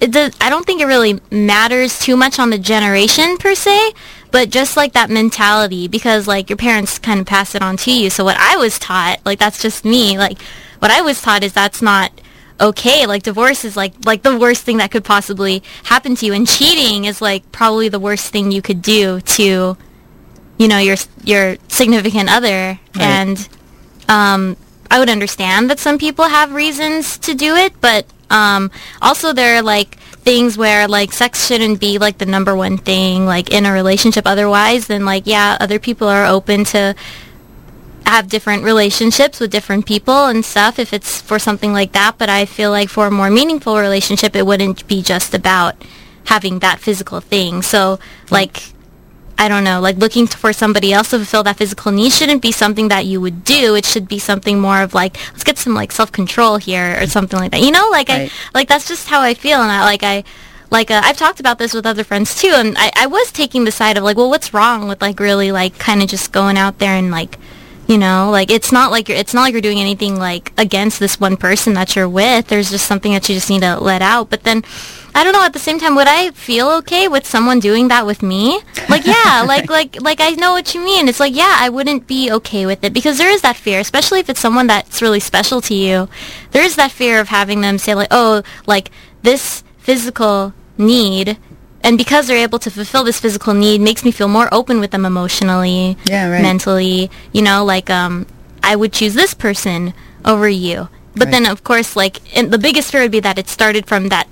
it 0.00 0.12
does, 0.12 0.34
I 0.40 0.48
don't 0.48 0.64
think 0.64 0.80
it 0.80 0.86
really 0.86 1.20
matters 1.30 1.98
too 1.98 2.16
much 2.16 2.38
on 2.38 2.50
the 2.50 2.58
generation 2.58 3.36
per 3.36 3.54
se, 3.54 3.92
but 4.30 4.48
just 4.48 4.76
like 4.76 4.94
that 4.94 5.10
mentality 5.10 5.88
because 5.88 6.26
like 6.26 6.48
your 6.48 6.56
parents 6.56 6.98
kind 6.98 7.20
of 7.20 7.26
pass 7.26 7.54
it 7.54 7.60
on 7.60 7.76
to 7.78 7.92
you. 7.92 8.08
So 8.08 8.24
what 8.24 8.36
I 8.38 8.56
was 8.56 8.78
taught, 8.78 9.20
like 9.26 9.38
that's 9.38 9.60
just 9.60 9.84
me, 9.84 10.16
like 10.16 10.40
what 10.78 10.90
I 10.90 11.02
was 11.02 11.20
taught 11.20 11.44
is 11.44 11.52
that's 11.52 11.82
not 11.82 12.12
okay. 12.58 13.04
Like 13.06 13.24
divorce 13.24 13.64
is 13.64 13.76
like 13.76 13.92
like 14.06 14.22
the 14.22 14.36
worst 14.38 14.62
thing 14.64 14.78
that 14.78 14.90
could 14.90 15.04
possibly 15.04 15.62
happen 15.84 16.14
to 16.16 16.26
you 16.26 16.32
and 16.32 16.46
cheating 16.48 17.04
is 17.04 17.20
like 17.20 17.52
probably 17.52 17.90
the 17.90 18.00
worst 18.00 18.32
thing 18.32 18.50
you 18.50 18.62
could 18.62 18.80
do 18.80 19.20
to 19.20 19.76
you 20.56 20.68
know 20.68 20.78
your 20.78 20.96
your 21.24 21.56
significant 21.68 22.30
other 22.30 22.78
and 22.98 23.48
um, 24.08 24.56
I 24.90 24.98
would 24.98 25.08
understand 25.08 25.70
that 25.70 25.78
some 25.78 25.98
people 25.98 26.24
have 26.24 26.52
reasons 26.52 27.16
to 27.18 27.34
do 27.34 27.54
it, 27.54 27.80
but 27.80 28.06
um, 28.28 28.70
also 29.00 29.32
there 29.32 29.56
are 29.56 29.62
like 29.62 29.96
things 30.22 30.58
where 30.58 30.88
like 30.88 31.12
sex 31.12 31.46
shouldn't 31.46 31.80
be 31.80 31.98
like 31.98 32.18
the 32.18 32.26
number 32.26 32.54
one 32.54 32.76
thing 32.76 33.24
like 33.24 33.50
in 33.50 33.66
a 33.66 33.72
relationship. 33.72 34.26
Otherwise, 34.26 34.86
then 34.86 35.04
like 35.04 35.26
yeah, 35.26 35.56
other 35.60 35.78
people 35.78 36.08
are 36.08 36.26
open 36.26 36.64
to 36.64 36.94
have 38.06 38.28
different 38.28 38.64
relationships 38.64 39.38
with 39.38 39.52
different 39.52 39.86
people 39.86 40.26
and 40.26 40.44
stuff 40.44 40.78
if 40.78 40.92
it's 40.92 41.20
for 41.20 41.38
something 41.38 41.72
like 41.72 41.92
that. 41.92 42.18
But 42.18 42.28
I 42.28 42.44
feel 42.44 42.70
like 42.70 42.88
for 42.88 43.06
a 43.06 43.10
more 43.10 43.30
meaningful 43.30 43.78
relationship, 43.78 44.34
it 44.34 44.46
wouldn't 44.46 44.86
be 44.88 45.02
just 45.02 45.34
about 45.34 45.76
having 46.24 46.58
that 46.58 46.80
physical 46.80 47.20
thing. 47.20 47.62
So 47.62 47.98
like 48.30 48.72
I 49.40 49.48
don't 49.48 49.64
know, 49.64 49.80
like 49.80 49.96
looking 49.96 50.26
for 50.26 50.52
somebody 50.52 50.92
else 50.92 51.10
to 51.10 51.16
fulfill 51.16 51.42
that 51.44 51.56
physical 51.56 51.92
need 51.92 52.12
shouldn't 52.12 52.42
be 52.42 52.52
something 52.52 52.88
that 52.88 53.06
you 53.06 53.22
would 53.22 53.42
do. 53.42 53.74
It 53.74 53.86
should 53.86 54.06
be 54.06 54.18
something 54.18 54.60
more 54.60 54.82
of 54.82 54.92
like, 54.92 55.16
let's 55.32 55.44
get 55.44 55.56
some 55.56 55.72
like 55.72 55.92
self-control 55.92 56.58
here 56.58 56.98
or 57.00 57.06
something 57.06 57.38
like 57.38 57.52
that. 57.52 57.62
You 57.62 57.70
know, 57.70 57.88
like 57.90 58.10
Right. 58.10 58.30
I, 58.30 58.50
like 58.52 58.68
that's 58.68 58.86
just 58.86 59.08
how 59.08 59.22
I 59.22 59.32
feel. 59.32 59.62
And 59.62 59.70
I, 59.70 59.80
like 59.84 60.02
I, 60.02 60.24
like 60.70 60.90
uh, 60.90 61.00
I've 61.02 61.16
talked 61.16 61.40
about 61.40 61.58
this 61.58 61.72
with 61.72 61.86
other 61.86 62.04
friends 62.04 62.38
too. 62.38 62.52
And 62.54 62.76
I, 62.76 62.92
I 62.94 63.06
was 63.06 63.32
taking 63.32 63.64
the 63.64 63.72
side 63.72 63.96
of 63.96 64.04
like, 64.04 64.18
well, 64.18 64.28
what's 64.28 64.52
wrong 64.52 64.88
with 64.88 65.00
like 65.00 65.18
really 65.18 65.52
like 65.52 65.78
kind 65.78 66.02
of 66.02 66.10
just 66.10 66.32
going 66.32 66.58
out 66.58 66.78
there 66.78 66.92
and 66.92 67.10
like, 67.10 67.38
you 67.88 67.96
know, 67.96 68.30
like 68.30 68.50
it's 68.50 68.72
not 68.72 68.90
like 68.90 69.08
you're, 69.08 69.16
it's 69.16 69.32
not 69.32 69.40
like 69.40 69.52
you're 69.52 69.62
doing 69.62 69.80
anything 69.80 70.16
like 70.16 70.52
against 70.58 71.00
this 71.00 71.18
one 71.18 71.38
person 71.38 71.72
that 71.74 71.96
you're 71.96 72.10
with. 72.10 72.48
There's 72.48 72.70
just 72.70 72.86
something 72.86 73.14
that 73.14 73.26
you 73.26 73.36
just 73.36 73.48
need 73.48 73.62
to 73.62 73.80
let 73.80 74.02
out. 74.02 74.28
But 74.28 74.42
then, 74.42 74.64
I 75.14 75.24
don't 75.24 75.32
know. 75.32 75.42
At 75.44 75.52
the 75.52 75.58
same 75.58 75.78
time, 75.78 75.94
would 75.96 76.06
I 76.06 76.30
feel 76.32 76.70
okay 76.78 77.08
with 77.08 77.26
someone 77.26 77.58
doing 77.60 77.88
that 77.88 78.06
with 78.06 78.22
me? 78.22 78.60
Like, 78.88 79.04
yeah, 79.06 79.42
like, 79.46 79.68
like, 79.70 80.00
like 80.00 80.20
I 80.20 80.30
know 80.30 80.52
what 80.52 80.74
you 80.74 80.80
mean. 80.80 81.08
It's 81.08 81.20
like, 81.20 81.34
yeah, 81.34 81.56
I 81.58 81.68
wouldn't 81.68 82.06
be 82.06 82.30
okay 82.32 82.66
with 82.66 82.84
it 82.84 82.92
because 82.92 83.18
there 83.18 83.30
is 83.30 83.42
that 83.42 83.56
fear, 83.56 83.80
especially 83.80 84.20
if 84.20 84.28
it's 84.28 84.40
someone 84.40 84.66
that's 84.68 85.02
really 85.02 85.20
special 85.20 85.60
to 85.62 85.74
you. 85.74 86.08
There 86.52 86.62
is 86.62 86.76
that 86.76 86.90
fear 86.92 87.20
of 87.20 87.28
having 87.28 87.60
them 87.60 87.78
say 87.78 87.94
like, 87.94 88.08
oh, 88.10 88.42
like 88.66 88.90
this 89.22 89.64
physical 89.78 90.54
need. 90.78 91.38
And 91.82 91.96
because 91.96 92.26
they're 92.26 92.36
able 92.44 92.58
to 92.60 92.70
fulfill 92.70 93.04
this 93.04 93.18
physical 93.20 93.54
need 93.54 93.80
makes 93.80 94.04
me 94.04 94.10
feel 94.12 94.28
more 94.28 94.52
open 94.52 94.80
with 94.80 94.90
them 94.90 95.06
emotionally, 95.06 95.96
Yeah, 96.04 96.28
right. 96.30 96.42
mentally, 96.42 97.10
you 97.32 97.40
know, 97.42 97.64
like, 97.64 97.88
um, 97.88 98.26
I 98.62 98.76
would 98.76 98.92
choose 98.92 99.14
this 99.14 99.32
person 99.32 99.94
over 100.24 100.46
you. 100.48 100.88
But 101.14 101.24
Right. 101.24 101.30
then, 101.32 101.46
of 101.46 101.64
course, 101.64 101.96
like, 101.96 102.20
the 102.34 102.58
biggest 102.58 102.92
fear 102.92 103.00
would 103.00 103.10
be 103.10 103.20
that 103.20 103.38
it 103.38 103.48
started 103.48 103.86
from 103.86 104.10
that 104.10 104.28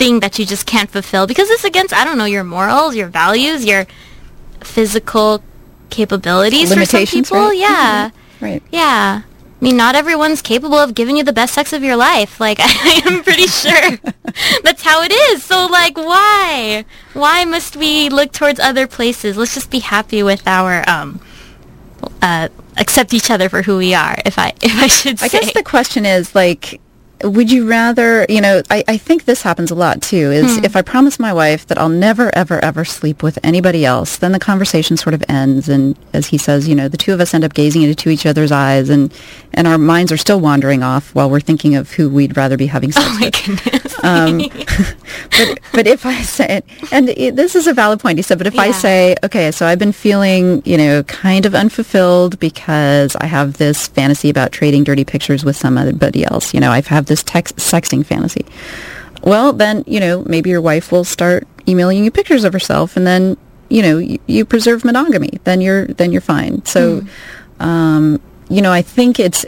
thing 0.00 0.20
that 0.20 0.38
you 0.38 0.46
just 0.46 0.64
can't 0.64 0.90
fulfill 0.90 1.26
because 1.26 1.50
it's 1.50 1.64
against, 1.64 1.92
I 1.92 2.04
don't 2.06 2.16
know, 2.16 2.24
your 2.24 2.42
morals, 2.42 2.96
your 2.96 3.08
values, 3.08 3.66
your 3.66 3.86
physical 4.64 5.42
capabilities 5.90 6.72
for 6.72 6.86
some 6.86 7.04
people. 7.04 7.36
right? 7.36 7.56
Yeah. 7.56 8.10
Right. 8.40 8.62
Yeah. 8.72 9.22
I 9.60 9.64
mean, 9.64 9.76
not 9.76 9.94
everyone's 9.94 10.40
capable 10.40 10.78
of 10.78 10.94
giving 10.94 11.18
you 11.18 11.22
the 11.22 11.34
best 11.34 11.52
sex 11.52 11.74
of 11.74 11.82
your 11.82 11.96
life. 11.96 12.40
Like, 12.40 12.58
I 12.62 13.02
am 13.04 13.22
pretty 13.22 13.46
sure 13.62 13.98
that's 14.64 14.82
how 14.82 15.02
it 15.02 15.12
is. 15.12 15.44
So, 15.44 15.66
like, 15.66 15.98
why? 15.98 16.86
Why 17.12 17.44
must 17.44 17.76
we 17.76 18.08
look 18.08 18.32
towards 18.32 18.58
other 18.58 18.86
places? 18.86 19.36
Let's 19.36 19.52
just 19.52 19.70
be 19.70 19.80
happy 19.80 20.22
with 20.22 20.48
our, 20.48 20.88
um, 20.88 21.20
uh, 22.22 22.48
accept 22.78 23.12
each 23.12 23.30
other 23.30 23.50
for 23.50 23.60
who 23.60 23.76
we 23.76 23.92
are, 23.92 24.16
if 24.24 24.38
I, 24.38 24.54
if 24.62 24.74
I 24.76 24.86
should 24.86 25.18
say. 25.18 25.26
I 25.26 25.28
guess 25.28 25.52
the 25.52 25.62
question 25.62 26.06
is 26.06 26.34
like, 26.34 26.80
would 27.22 27.50
you 27.50 27.68
rather, 27.68 28.24
you 28.28 28.40
know, 28.40 28.62
I, 28.70 28.84
I 28.88 28.96
think 28.96 29.24
this 29.24 29.42
happens 29.42 29.70
a 29.70 29.74
lot 29.74 30.00
too, 30.02 30.30
is 30.32 30.56
Hmm. 30.58 30.64
if 30.64 30.74
I 30.76 30.82
promise 30.82 31.18
my 31.18 31.32
wife 31.32 31.66
that 31.66 31.78
I'll 31.78 31.88
never, 31.88 32.34
ever, 32.34 32.62
ever 32.64 32.84
sleep 32.84 33.22
with 33.22 33.38
anybody 33.42 33.84
else, 33.84 34.16
then 34.16 34.32
the 34.32 34.38
conversation 34.38 34.96
sort 34.96 35.14
of 35.14 35.22
ends. 35.28 35.68
And 35.68 35.96
as 36.12 36.28
he 36.28 36.38
says, 36.38 36.66
you 36.68 36.74
know, 36.74 36.88
the 36.88 36.96
two 36.96 37.12
of 37.12 37.20
us 37.20 37.34
end 37.34 37.44
up 37.44 37.54
gazing 37.54 37.82
into 37.82 38.08
each 38.10 38.26
other's 38.26 38.52
eyes 38.52 38.88
and, 38.88 39.12
and 39.52 39.66
our 39.66 39.78
minds 39.78 40.10
are 40.12 40.16
still 40.16 40.40
wandering 40.40 40.82
off 40.82 41.14
while 41.14 41.28
we're 41.30 41.40
thinking 41.40 41.74
of 41.74 41.92
who 41.92 42.08
we'd 42.08 42.36
rather 42.36 42.56
be 42.56 42.66
having 42.66 42.92
sex 42.92 43.06
oh 43.10 43.18
with. 43.20 43.79
Um, 44.02 44.38
but 45.30 45.60
but 45.72 45.86
if 45.86 46.06
I 46.06 46.22
say, 46.22 46.62
and 46.90 47.08
it, 47.10 47.36
this 47.36 47.54
is 47.54 47.66
a 47.66 47.74
valid 47.74 48.00
point, 48.00 48.18
he 48.18 48.22
said, 48.22 48.38
but 48.38 48.46
if 48.46 48.58
I 48.58 48.70
say, 48.70 49.16
okay, 49.24 49.50
so 49.50 49.66
I've 49.66 49.78
been 49.78 49.92
feeling, 49.92 50.62
you 50.64 50.76
know, 50.76 51.02
kind 51.04 51.46
of 51.46 51.54
unfulfilled 51.54 52.38
because 52.38 53.16
I 53.16 53.26
have 53.26 53.58
this 53.58 53.88
fantasy 53.88 54.30
about 54.30 54.52
trading 54.52 54.84
dirty 54.84 55.04
pictures 55.04 55.44
with 55.44 55.56
somebody 55.56 56.24
else. 56.24 56.54
You 56.54 56.60
know, 56.60 56.70
I 56.70 56.80
have 56.82 57.06
this 57.06 57.22
text 57.22 57.56
sexting 57.56 58.04
fantasy. 58.04 58.46
well, 59.22 59.52
then, 59.52 59.84
you 59.86 60.00
know, 60.00 60.24
maybe 60.26 60.50
your 60.50 60.60
wife 60.62 60.90
will 60.92 61.04
start 61.04 61.46
emailing 61.68 62.04
you 62.04 62.10
pictures 62.10 62.44
of 62.44 62.52
herself 62.52 62.96
and 62.96 63.06
then, 63.06 63.36
you 63.68 63.82
know, 63.82 63.98
you, 63.98 64.18
you 64.26 64.44
preserve 64.44 64.84
monogamy. 64.84 65.38
Then 65.44 65.60
you're, 65.60 65.86
then 65.86 66.10
you're 66.10 66.20
fine. 66.22 66.64
So, 66.64 67.02
um, 67.60 68.20
you 68.48 68.62
know, 68.62 68.72
I 68.72 68.82
think 68.82 69.20
it's 69.20 69.44